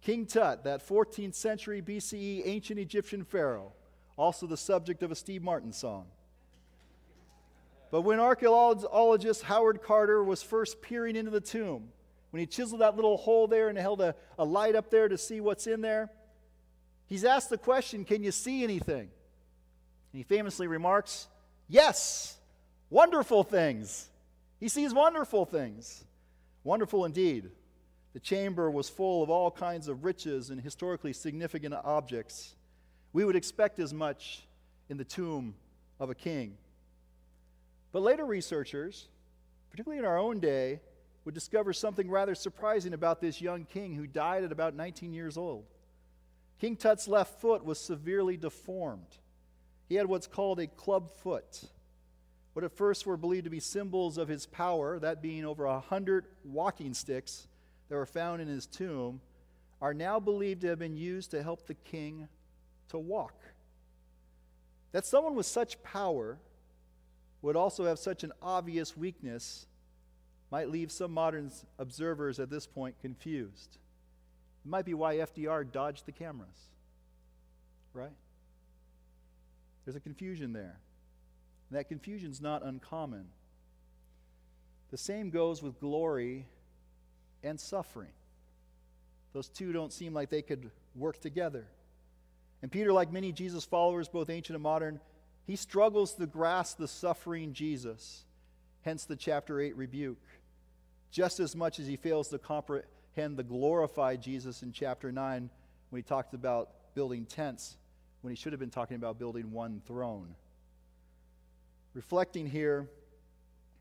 King 0.00 0.24
Tut, 0.24 0.64
that 0.64 0.88
14th 0.88 1.34
century 1.34 1.82
BCE 1.82 2.40
ancient 2.46 2.80
Egyptian 2.80 3.22
pharaoh, 3.22 3.74
also 4.16 4.46
the 4.46 4.56
subject 4.56 5.02
of 5.02 5.12
a 5.12 5.14
Steve 5.14 5.42
Martin 5.42 5.74
song. 5.74 6.06
But 7.90 8.00
when 8.00 8.18
archaeologist 8.18 9.42
Howard 9.42 9.82
Carter 9.82 10.24
was 10.24 10.42
first 10.42 10.80
peering 10.80 11.16
into 11.16 11.32
the 11.32 11.42
tomb, 11.42 11.90
when 12.30 12.40
he 12.40 12.46
chiseled 12.46 12.80
that 12.80 12.96
little 12.96 13.18
hole 13.18 13.46
there 13.46 13.68
and 13.68 13.76
held 13.76 14.00
a, 14.00 14.14
a 14.38 14.44
light 14.46 14.74
up 14.74 14.88
there 14.88 15.06
to 15.10 15.18
see 15.18 15.42
what's 15.42 15.66
in 15.66 15.82
there, 15.82 16.10
He's 17.08 17.26
asked 17.26 17.50
the 17.50 17.58
question, 17.58 18.06
Can 18.06 18.22
you 18.22 18.32
see 18.32 18.64
anything? 18.64 19.10
And 19.10 19.10
he 20.14 20.22
famously 20.22 20.66
remarks, 20.66 21.28
Yes, 21.68 22.38
wonderful 22.88 23.44
things. 23.44 24.08
He 24.58 24.68
sees 24.68 24.92
wonderful 24.92 25.44
things. 25.44 26.04
Wonderful 26.64 27.04
indeed. 27.04 27.50
The 28.12 28.20
chamber 28.20 28.70
was 28.70 28.88
full 28.88 29.22
of 29.22 29.30
all 29.30 29.50
kinds 29.50 29.88
of 29.88 30.04
riches 30.04 30.50
and 30.50 30.60
historically 30.60 31.12
significant 31.12 31.74
objects. 31.74 32.54
We 33.12 33.24
would 33.24 33.36
expect 33.36 33.78
as 33.78 33.94
much 33.94 34.46
in 34.88 34.96
the 34.96 35.04
tomb 35.04 35.54
of 36.00 36.10
a 36.10 36.14
king. 36.14 36.56
But 37.92 38.02
later 38.02 38.24
researchers, 38.24 39.08
particularly 39.70 39.98
in 39.98 40.04
our 40.04 40.18
own 40.18 40.40
day, 40.40 40.80
would 41.24 41.34
discover 41.34 41.72
something 41.72 42.10
rather 42.10 42.34
surprising 42.34 42.94
about 42.94 43.20
this 43.20 43.40
young 43.40 43.64
king 43.64 43.94
who 43.94 44.06
died 44.06 44.44
at 44.44 44.52
about 44.52 44.74
19 44.74 45.12
years 45.12 45.36
old. 45.36 45.64
King 46.60 46.74
Tut's 46.76 47.06
left 47.06 47.40
foot 47.40 47.64
was 47.64 47.78
severely 47.78 48.36
deformed. 48.36 49.16
He 49.88 49.94
had 49.94 50.06
what's 50.06 50.26
called 50.26 50.58
a 50.58 50.66
club 50.66 51.10
foot. 51.10 51.62
What 52.58 52.64
at 52.64 52.76
first 52.76 53.06
were 53.06 53.16
believed 53.16 53.44
to 53.44 53.50
be 53.50 53.60
symbols 53.60 54.18
of 54.18 54.26
his 54.26 54.44
power, 54.44 54.98
that 54.98 55.22
being 55.22 55.44
over 55.44 55.66
a 55.66 55.78
hundred 55.78 56.24
walking 56.42 56.92
sticks 56.92 57.46
that 57.88 57.94
were 57.94 58.04
found 58.04 58.42
in 58.42 58.48
his 58.48 58.66
tomb, 58.66 59.20
are 59.80 59.94
now 59.94 60.18
believed 60.18 60.62
to 60.62 60.66
have 60.66 60.80
been 60.80 60.96
used 60.96 61.30
to 61.30 61.42
help 61.44 61.68
the 61.68 61.74
king 61.74 62.26
to 62.88 62.98
walk. 62.98 63.44
That 64.90 65.06
someone 65.06 65.36
with 65.36 65.46
such 65.46 65.80
power 65.84 66.36
would 67.42 67.54
also 67.54 67.84
have 67.84 68.00
such 68.00 68.24
an 68.24 68.32
obvious 68.42 68.96
weakness 68.96 69.66
might 70.50 70.68
leave 70.68 70.90
some 70.90 71.12
modern 71.12 71.52
observers 71.78 72.40
at 72.40 72.50
this 72.50 72.66
point 72.66 72.96
confused. 73.00 73.78
It 74.64 74.68
might 74.68 74.84
be 74.84 74.94
why 74.94 75.18
FDR 75.18 75.70
dodged 75.70 76.06
the 76.06 76.12
cameras, 76.12 76.58
right? 77.94 78.16
There's 79.84 79.94
a 79.94 80.00
confusion 80.00 80.52
there. 80.52 80.80
And 81.68 81.78
that 81.78 81.88
confusion's 81.88 82.40
not 82.40 82.64
uncommon. 82.64 83.26
The 84.90 84.96
same 84.96 85.30
goes 85.30 85.62
with 85.62 85.80
glory 85.80 86.46
and 87.42 87.60
suffering. 87.60 88.12
Those 89.34 89.48
two 89.48 89.72
don't 89.72 89.92
seem 89.92 90.14
like 90.14 90.30
they 90.30 90.42
could 90.42 90.70
work 90.94 91.20
together. 91.20 91.66
And 92.62 92.72
Peter, 92.72 92.92
like 92.92 93.12
many 93.12 93.32
Jesus 93.32 93.64
followers, 93.64 94.08
both 94.08 94.30
ancient 94.30 94.56
and 94.56 94.62
modern, 94.62 95.00
he 95.46 95.56
struggles 95.56 96.14
to 96.14 96.26
grasp 96.26 96.78
the 96.78 96.88
suffering 96.88 97.52
Jesus, 97.52 98.24
hence 98.82 99.04
the 99.04 99.16
chapter 99.16 99.60
8 99.60 99.76
rebuke, 99.76 100.22
just 101.10 101.40
as 101.40 101.54
much 101.54 101.78
as 101.78 101.86
he 101.86 101.96
fails 101.96 102.28
to 102.28 102.38
comprehend 102.38 103.36
the 103.36 103.44
glorified 103.44 104.22
Jesus 104.22 104.62
in 104.62 104.72
chapter 104.72 105.12
9 105.12 105.50
when 105.90 105.98
he 105.98 106.02
talked 106.02 106.34
about 106.34 106.94
building 106.94 107.24
tents, 107.24 107.76
when 108.22 108.30
he 108.30 108.36
should 108.36 108.52
have 108.52 108.60
been 108.60 108.70
talking 108.70 108.96
about 108.96 109.18
building 109.18 109.52
one 109.52 109.80
throne. 109.86 110.34
Reflecting 111.94 112.46
here 112.46 112.88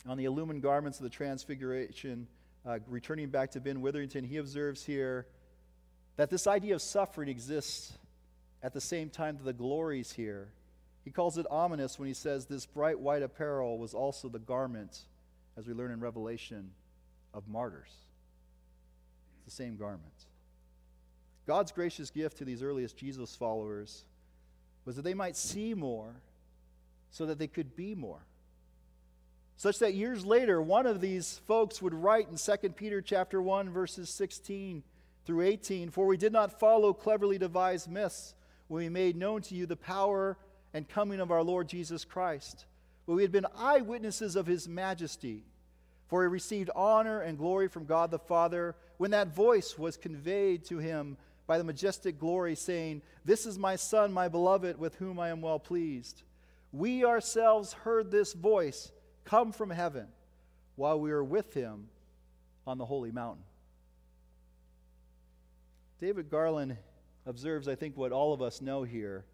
on 0.08 0.18
the 0.18 0.26
illumined 0.26 0.62
garments 0.62 1.00
of 1.00 1.04
the 1.04 1.10
Transfiguration, 1.10 2.28
uh, 2.66 2.80
returning 2.88 3.30
back 3.30 3.52
to 3.52 3.60
Ben 3.60 3.82
Witherington, 3.82 4.24
he 4.24 4.38
observes 4.38 4.86
here 4.86 5.28
that 6.16 6.30
this 6.30 6.48
idea 6.48 6.76
of 6.76 6.82
suffering 6.82 7.30
exists 7.30 7.94
at 8.64 8.74
the 8.74 8.82
same 8.82 9.10
time 9.10 9.38
that 9.38 9.44
the 9.44 9.54
glories 9.54 10.12
here. 10.12 10.50
He 11.04 11.12
calls 11.12 11.38
it 11.38 11.46
ominous 11.50 12.00
when 12.00 12.08
he 12.08 12.14
says 12.14 12.46
this 12.46 12.66
bright 12.66 13.00
white 13.00 13.22
apparel 13.22 13.78
was 13.78 13.94
also 13.94 14.28
the 14.28 14.40
garment, 14.40 15.04
as 15.56 15.68
we 15.68 15.74
learn 15.74 15.92
in 15.92 16.00
Revelation, 16.00 16.72
of 17.34 17.48
martyrs 17.48 17.92
It's 19.38 19.46
the 19.56 19.64
same 19.64 19.78
garment. 19.78 20.26
God's 21.46 21.72
gracious 21.72 22.10
gift 22.10 22.38
to 22.40 22.46
these 22.46 22.62
earliest 22.62 22.98
Jesus 22.98 23.36
followers 23.36 24.04
was 24.86 24.96
that 24.96 25.04
they 25.04 25.14
might 25.14 25.38
see 25.38 25.74
more 25.74 26.16
so 27.12 27.26
that 27.26 27.40
they 27.40 27.48
could 27.48 27.76
be 27.76 27.96
more. 27.96 28.26
Such 29.56 29.80
that 29.80 29.96
years 29.96 30.24
later, 30.24 30.62
one 30.62 30.86
of 30.86 31.02
these 31.02 31.42
folks 31.48 31.82
would 31.82 31.94
write 31.94 32.28
in 32.30 32.38
2 32.38 32.70
Peter 32.70 33.02
chapter 33.02 33.42
1, 33.42 33.72
verses 33.72 34.10
16 34.10 34.84
through 35.26 35.42
18, 35.42 35.90
For 35.90 36.06
we 36.06 36.16
did 36.16 36.32
not 36.32 36.60
follow 36.60 36.94
cleverly 36.94 37.40
devised 37.40 37.90
myths 37.90 38.36
when 38.68 38.84
we 38.84 38.90
made 38.90 39.16
known 39.16 39.42
to 39.44 39.56
you 39.56 39.66
the 39.66 39.76
power 39.76 40.38
and 40.74 40.88
coming 40.88 41.20
of 41.20 41.32
our 41.32 41.42
Lord 41.42 41.68
Jesus 41.68 42.06
Christ, 42.06 42.66
but 43.08 43.16
we 43.16 43.24
had 43.24 43.32
been 43.32 43.48
eyewitnesses 43.56 44.36
of 44.36 44.46
his 44.46 44.68
majesty. 44.68 45.44
For 46.08 46.22
he 46.22 46.28
received 46.28 46.70
honor 46.76 47.22
and 47.22 47.38
glory 47.38 47.68
from 47.68 47.86
God 47.86 48.12
the 48.12 48.20
Father 48.20 48.76
when 48.98 49.12
that 49.12 49.36
voice 49.36 49.78
was 49.78 49.98
conveyed 49.98 50.64
to 50.66 50.78
him 50.78 51.18
by 51.48 51.58
the 51.58 51.64
majestic 51.64 52.20
glory, 52.20 52.56
saying, 52.56 53.02
This 53.26 53.46
is 53.46 53.58
my 53.58 53.76
Son, 53.76 54.12
my 54.14 54.28
beloved, 54.28 54.78
with 54.78 54.96
whom 54.96 55.20
I 55.20 55.30
am 55.30 55.42
well 55.42 55.60
pleased. 55.60 56.24
We 56.72 57.06
ourselves 57.06 57.74
heard 57.74 58.12
this 58.12 58.34
voice 58.34 58.92
come 59.26 59.52
from 59.52 59.70
heaven 59.70 60.08
while 60.76 61.00
we 61.00 61.12
were 61.12 61.24
with 61.24 61.54
him 61.54 61.88
on 62.66 62.78
the 62.78 62.86
holy 62.86 63.12
mountain. 63.12 63.44
David 66.00 66.30
Garland 66.30 66.78
observes, 67.26 67.68
I 67.68 67.76
think, 67.76 67.98
what 67.98 68.12
all 68.12 68.34
of 68.34 68.42
us 68.42 68.62
know 68.62 68.84
here 68.84 69.26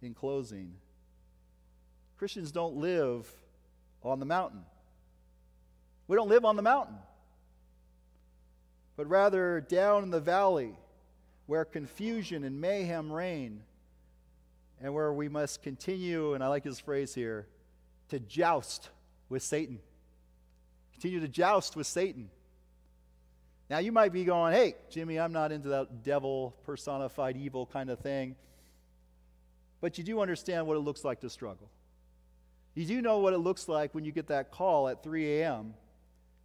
in 0.00 0.14
closing. 0.14 0.74
Christians 2.18 2.52
don't 2.52 2.76
live 2.76 3.28
on 4.02 4.20
the 4.20 4.26
mountain. 4.26 4.64
We 6.06 6.16
don't 6.16 6.28
live 6.28 6.44
on 6.44 6.56
the 6.56 6.62
mountain, 6.62 6.96
but 8.96 9.08
rather 9.08 9.60
down 9.60 10.02
in 10.02 10.10
the 10.10 10.20
valley 10.20 10.74
where 11.46 11.64
confusion 11.64 12.44
and 12.44 12.60
mayhem 12.60 13.10
reign 13.10 13.62
and 14.82 14.92
where 14.92 15.12
we 15.12 15.28
must 15.28 15.62
continue, 15.62 16.34
and 16.34 16.42
I 16.42 16.48
like 16.48 16.64
his 16.64 16.80
phrase 16.80 17.14
here, 17.14 17.46
to 18.08 18.18
joust 18.18 18.90
with 19.28 19.42
Satan. 19.42 19.78
Continue 20.92 21.20
to 21.20 21.28
joust 21.28 21.76
with 21.76 21.86
Satan. 21.86 22.28
Now, 23.70 23.78
you 23.78 23.92
might 23.92 24.12
be 24.12 24.24
going, 24.24 24.52
hey, 24.52 24.74
Jimmy, 24.90 25.18
I'm 25.18 25.32
not 25.32 25.52
into 25.52 25.68
that 25.68 26.02
devil 26.02 26.54
personified 26.64 27.36
evil 27.36 27.64
kind 27.64 27.90
of 27.90 28.00
thing. 28.00 28.34
But 29.80 29.98
you 29.98 30.04
do 30.04 30.20
understand 30.20 30.66
what 30.66 30.76
it 30.76 30.80
looks 30.80 31.04
like 31.04 31.20
to 31.20 31.30
struggle. 31.30 31.70
You 32.74 32.84
do 32.84 33.00
know 33.00 33.18
what 33.18 33.34
it 33.34 33.38
looks 33.38 33.68
like 33.68 33.94
when 33.94 34.04
you 34.04 34.12
get 34.12 34.26
that 34.28 34.50
call 34.50 34.88
at 34.88 35.02
3 35.02 35.40
a.m. 35.40 35.74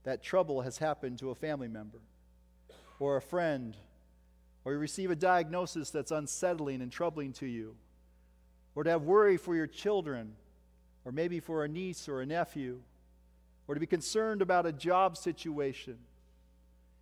that 0.03 0.21
trouble 0.21 0.61
has 0.61 0.77
happened 0.77 1.19
to 1.19 1.31
a 1.31 1.35
family 1.35 1.67
member 1.67 1.99
or 2.99 3.17
a 3.17 3.21
friend, 3.21 3.75
or 4.63 4.73
you 4.73 4.79
receive 4.79 5.11
a 5.11 5.15
diagnosis 5.15 5.89
that's 5.89 6.11
unsettling 6.11 6.81
and 6.81 6.91
troubling 6.91 7.33
to 7.33 7.45
you, 7.45 7.75
or 8.77 8.83
to 8.83 8.89
have 8.91 9.01
worry 9.01 9.35
for 9.35 9.57
your 9.57 9.65
children, 9.65 10.35
or 11.03 11.11
maybe 11.11 11.41
for 11.41 11.65
a 11.65 11.67
niece 11.67 12.07
or 12.07 12.21
a 12.21 12.25
nephew, 12.25 12.79
or 13.67 13.73
to 13.73 13.81
be 13.81 13.87
concerned 13.87 14.41
about 14.41 14.65
a 14.65 14.71
job 14.71 15.17
situation 15.17 15.97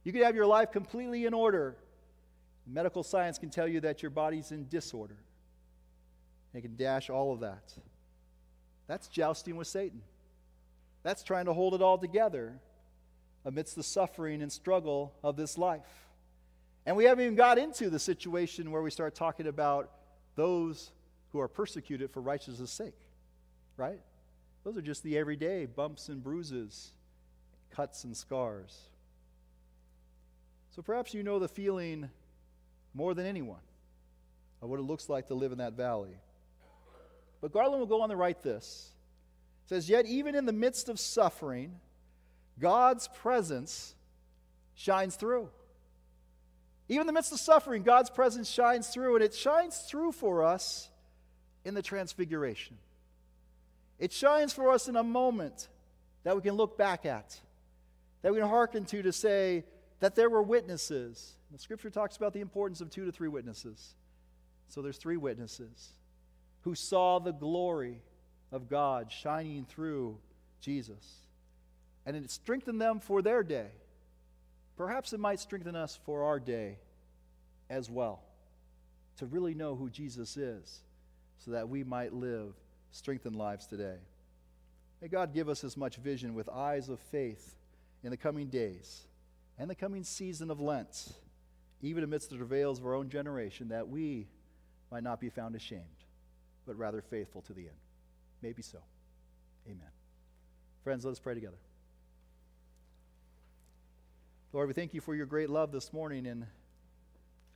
you 0.05 0.13
could 0.13 0.21
have 0.21 0.35
your 0.35 0.45
life 0.45 0.71
completely 0.71 1.25
in 1.25 1.33
order. 1.33 1.75
Medical 2.67 3.03
science 3.03 3.38
can 3.38 3.49
tell 3.49 3.67
you 3.67 3.81
that 3.81 4.01
your 4.01 4.11
body's 4.11 4.51
in 4.51 4.67
disorder. 4.69 5.17
They 6.53 6.61
can 6.61 6.75
dash 6.75 7.09
all 7.09 7.33
of 7.33 7.41
that. 7.41 7.73
That's 8.88 9.07
jousting 9.07 9.57
with 9.57 9.67
Satan. 9.67 10.01
That's 11.03 11.23
trying 11.23 11.45
to 11.45 11.53
hold 11.53 11.73
it 11.73 11.81
all 11.81 11.97
together 11.97 12.53
amidst 13.43 13.75
the 13.75 13.83
suffering 13.83 14.41
and 14.41 14.51
struggle 14.51 15.13
of 15.23 15.35
this 15.35 15.57
life. 15.57 16.07
And 16.85 16.95
we 16.95 17.05
haven't 17.05 17.23
even 17.23 17.35
got 17.35 17.57
into 17.57 17.89
the 17.89 17.99
situation 17.99 18.71
where 18.71 18.83
we 18.83 18.91
start 18.91 19.15
talking 19.15 19.47
about 19.47 19.89
those 20.35 20.91
who 21.36 21.41
are 21.41 21.50
persecuted 21.50 22.10
for 22.10 22.21
righteousness' 22.21 22.71
sake, 22.71 22.95
right? 23.76 24.00
Those 24.63 24.78
are 24.78 24.82
just 24.82 25.04
the 25.04 25.17
everyday 25.17 25.65
bumps 25.65 26.08
and 26.08 26.24
bruises, 26.24 26.91
cuts 27.71 28.06
and 28.06 28.15
scars. 28.15 28.84
So 30.74 30.82
perhaps 30.82 31.13
you 31.13 31.24
know 31.24 31.39
the 31.39 31.50
feeling 31.50 32.10
more 32.93 33.13
than 33.13 33.26
anyone 33.26 33.60
of 34.62 34.69
what 34.69 34.80
it 34.80 34.84
looks 34.84 35.10
like 35.10 35.28
to 35.28 35.34
live 35.34 35.52
in 35.52 35.58
that 35.58 35.74
valley. 35.74 36.15
But 37.41 37.52
Garland 37.52 37.82
will 37.82 37.86
go 37.86 38.02
on 38.02 38.08
to 38.10 38.15
write 38.15 38.41
this. 38.41 38.93
It 39.65 39.69
says, 39.69 39.89
Yet 39.89 40.06
even 40.06 40.36
in 40.36 40.45
the 40.45 40.54
midst 40.54 40.88
of 40.88 41.02
suffering, 41.02 41.82
God's 42.62 43.10
presence 43.10 43.93
shines 44.74 45.17
through. 45.17 45.50
Even 46.88 47.02
in 47.02 47.08
the 47.08 47.13
midst 47.13 47.34
of 47.34 47.41
suffering, 47.41 47.84
God's 47.84 48.10
presence 48.10 48.50
shines 48.50 48.88
through, 48.88 49.15
and 49.15 49.24
it 49.24 49.34
shines 49.34 49.80
through 49.80 50.13
for 50.13 50.45
us 50.45 50.91
in 51.65 51.73
the 51.73 51.82
transfiguration. 51.82 52.78
It 53.99 54.13
shines 54.13 54.54
for 54.54 54.71
us 54.71 54.88
in 54.88 54.95
a 54.95 55.04
moment 55.04 55.67
that 56.23 56.36
we 56.36 56.41
can 56.41 56.54
look 56.54 56.78
back 56.78 57.06
at, 57.06 57.39
that 58.21 58.32
we 58.32 58.39
can 58.39 58.47
hearken 58.47 58.86
to 58.86 59.01
to 59.01 59.12
say, 59.12 59.65
that 59.99 60.15
there 60.15 60.30
were 60.30 60.43
witnesses. 60.43 61.34
The 61.51 61.58
scripture 61.58 61.89
talks 61.89 62.17
about 62.17 62.34
the 62.34 62.41
importance 62.41 62.82
of 62.82 62.89
two 62.89 63.06
to 63.06 63.12
three 63.12 63.28
witnesses. 63.28 63.95
So 64.67 64.82
there's 64.82 64.97
three 64.97 65.17
witnesses 65.17 65.89
who 66.62 66.75
saw 66.75 67.19
the 67.19 67.32
glory 67.32 68.01
of 68.51 68.69
God 68.69 69.12
shining 69.12 69.65
through 69.65 70.17
Jesus. 70.60 71.19
And 72.06 72.15
it 72.15 72.30
strengthened 72.30 72.82
them 72.82 72.99
for 72.99 73.21
their 73.21 73.43
day. 73.43 73.69
Perhaps 74.75 75.13
it 75.13 75.19
might 75.19 75.39
strengthen 75.39 75.75
us 75.75 75.97
for 76.06 76.23
our 76.23 76.39
day 76.39 76.78
as 77.69 77.89
well 77.89 78.21
to 79.17 79.25
really 79.25 79.54
know 79.54 79.75
who 79.75 79.89
Jesus 79.89 80.36
is 80.38 80.82
so 81.39 81.52
that 81.52 81.69
we 81.69 81.84
might 81.84 82.13
live 82.13 82.54
strengthened 82.91 83.36
lives 83.36 83.67
today. 83.67 83.98
May 85.02 85.08
God 85.08 85.34
give 85.34 85.50
us 85.50 85.63
as 85.63 85.76
much 85.76 85.98
vision 85.98 86.34
with 86.34 86.50
eyes 86.50 86.89
of 86.89 87.00
faith 87.00 87.56
in 88.04 88.12
the 88.12 88.17
coming 88.17 88.48
days 88.48 89.02
and 89.58 89.69
the 89.69 89.76
coming 89.76 90.04
season 90.04 90.52
of 90.52 90.60
Lent, 90.60 91.13
even 91.82 92.04
amidst 92.04 92.30
the 92.30 92.38
travails 92.38 92.80
of 92.80 92.86
our 92.86 92.95
own 92.95 93.10
generation, 93.10 93.69
that 93.69 93.88
we 93.88 94.28
might 94.91 95.04
not 95.04 95.19
be 95.19 95.30
found 95.30 95.56
ashamed, 95.56 95.84
but 96.65 96.78
rather 96.78 97.02
faithful 97.02 97.41
to 97.43 97.54
the 97.54 97.62
end. 97.62 97.78
Maybe 98.41 98.62
so. 98.62 98.80
Amen. 99.65 99.89
Friends, 100.84 101.06
let 101.06 101.12
us 101.12 101.19
pray 101.19 101.34
together. 101.34 101.58
Lord, 104.54 104.67
we 104.67 104.74
thank 104.74 104.93
you 104.93 105.02
for 105.02 105.15
your 105.15 105.26
great 105.26 105.50
love 105.50 105.71
this 105.71 105.91
morning, 105.91 106.28
and 106.28 106.45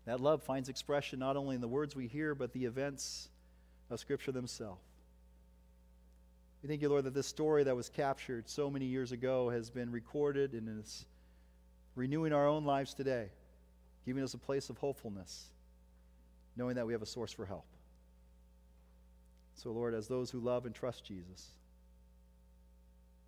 that 0.05 0.19
love 0.19 0.43
finds 0.43 0.67
expression 0.67 1.19
not 1.19 1.37
only 1.37 1.55
in 1.55 1.61
the 1.61 1.67
words 1.67 1.95
we 1.95 2.07
hear, 2.07 2.35
but 2.35 2.51
the 2.53 2.65
events 2.65 3.29
of 3.89 3.99
Scripture 3.99 4.31
themselves. 4.31 4.81
We 6.61 6.67
thank 6.67 6.81
you, 6.81 6.89
Lord, 6.89 7.05
that 7.05 7.13
this 7.13 7.27
story 7.27 7.63
that 7.63 7.75
was 7.75 7.89
captured 7.89 8.49
so 8.49 8.69
many 8.69 8.85
years 8.85 9.11
ago 9.11 9.49
has 9.49 9.69
been 9.69 9.91
recorded 9.91 10.53
and 10.53 10.79
is 10.79 11.05
renewing 11.95 12.33
our 12.33 12.47
own 12.47 12.65
lives 12.65 12.93
today, 12.93 13.29
giving 14.05 14.23
us 14.23 14.33
a 14.33 14.37
place 14.37 14.69
of 14.69 14.77
hopefulness, 14.77 15.47
knowing 16.57 16.75
that 16.75 16.85
we 16.85 16.93
have 16.93 17.01
a 17.01 17.05
source 17.05 17.31
for 17.31 17.45
help. 17.45 17.65
So, 19.55 19.71
Lord, 19.71 19.93
as 19.93 20.07
those 20.07 20.29
who 20.29 20.39
love 20.39 20.65
and 20.65 20.75
trust 20.75 21.05
Jesus, 21.05 21.49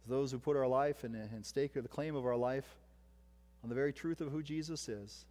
as 0.03 0.09
those 0.09 0.31
who 0.31 0.39
put 0.39 0.57
our 0.57 0.67
life 0.67 1.03
and, 1.03 1.15
and 1.15 1.45
stake 1.45 1.73
the 1.73 1.81
claim 1.87 2.15
of 2.15 2.25
our 2.25 2.35
life 2.35 2.67
on 3.63 3.69
the 3.69 3.75
very 3.75 3.93
truth 3.93 4.19
of 4.19 4.29
who 4.29 4.43
Jesus 4.43 4.89
is, 4.89 5.25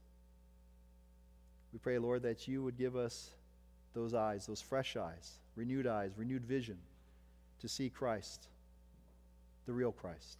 we 1.72 1.78
pray, 1.78 1.98
Lord, 1.98 2.22
that 2.22 2.48
you 2.48 2.62
would 2.62 2.76
give 2.76 2.96
us 2.96 3.30
those 3.94 4.14
eyes, 4.14 4.46
those 4.46 4.60
fresh 4.60 4.96
eyes, 4.96 5.32
renewed 5.56 5.86
eyes, 5.86 6.12
renewed 6.16 6.44
vision 6.44 6.78
to 7.60 7.68
see 7.68 7.90
Christ, 7.90 8.48
the 9.66 9.72
real 9.72 9.92
Christ. 9.92 10.38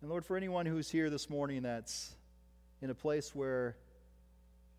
And 0.00 0.10
Lord, 0.10 0.24
for 0.24 0.36
anyone 0.36 0.66
who's 0.66 0.90
here 0.90 1.10
this 1.10 1.30
morning 1.30 1.62
that's 1.62 2.12
in 2.80 2.90
a 2.90 2.94
place 2.94 3.34
where 3.34 3.76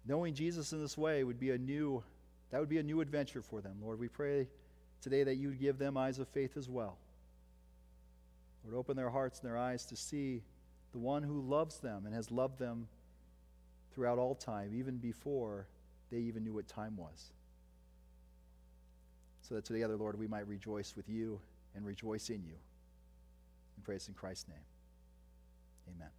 knowing 0.06 0.34
Jesus 0.34 0.74
in 0.74 0.82
this 0.82 0.98
way 0.98 1.24
would 1.24 1.40
be 1.40 1.52
a 1.52 1.58
new 1.58 2.04
that 2.52 2.60
would 2.60 2.70
be 2.70 2.78
a 2.78 2.84
new 2.84 3.02
adventure 3.02 3.42
for 3.42 3.62
them. 3.62 3.78
Lord, 3.82 4.00
we 4.00 4.08
pray 4.08 4.48
today 5.02 5.24
that 5.24 5.36
you 5.38 5.48
would 5.48 5.60
give 5.60 5.80
them 5.80 5.98
eyes 5.98 6.20
of 6.20 6.28
faith 6.28 6.56
as 6.56 6.70
well. 6.70 6.98
Lord, 8.64 8.78
open 8.78 8.96
their 8.96 9.10
hearts 9.10 9.40
and 9.40 9.50
their 9.50 9.58
eyes 9.58 9.86
to 9.86 9.96
see 9.96 10.44
the 10.92 11.00
one 11.00 11.24
who 11.24 11.42
loves 11.42 11.80
them 11.80 12.06
and 12.06 12.14
has 12.14 12.30
loved 12.30 12.60
them 12.60 12.88
throughout 13.94 14.20
all 14.20 14.36
time, 14.36 14.72
even 14.76 14.98
before 14.98 15.66
they 16.14 16.20
even 16.20 16.44
knew 16.44 16.54
what 16.54 16.68
time 16.68 16.96
was. 16.96 17.32
So 19.42 19.56
that 19.56 19.66
together, 19.66 19.98
Lord, 19.98 20.18
we 20.18 20.28
might 20.28 20.48
rejoice 20.48 20.94
with 20.96 21.10
you 21.10 21.40
and 21.76 21.86
rejoice 21.86 22.30
in 22.30 22.44
you. 22.44 22.56
And 23.76 23.84
praise 23.84 24.08
in 24.08 24.14
Christ's 24.14 24.48
name. 24.48 24.66
Amen. 25.96 26.10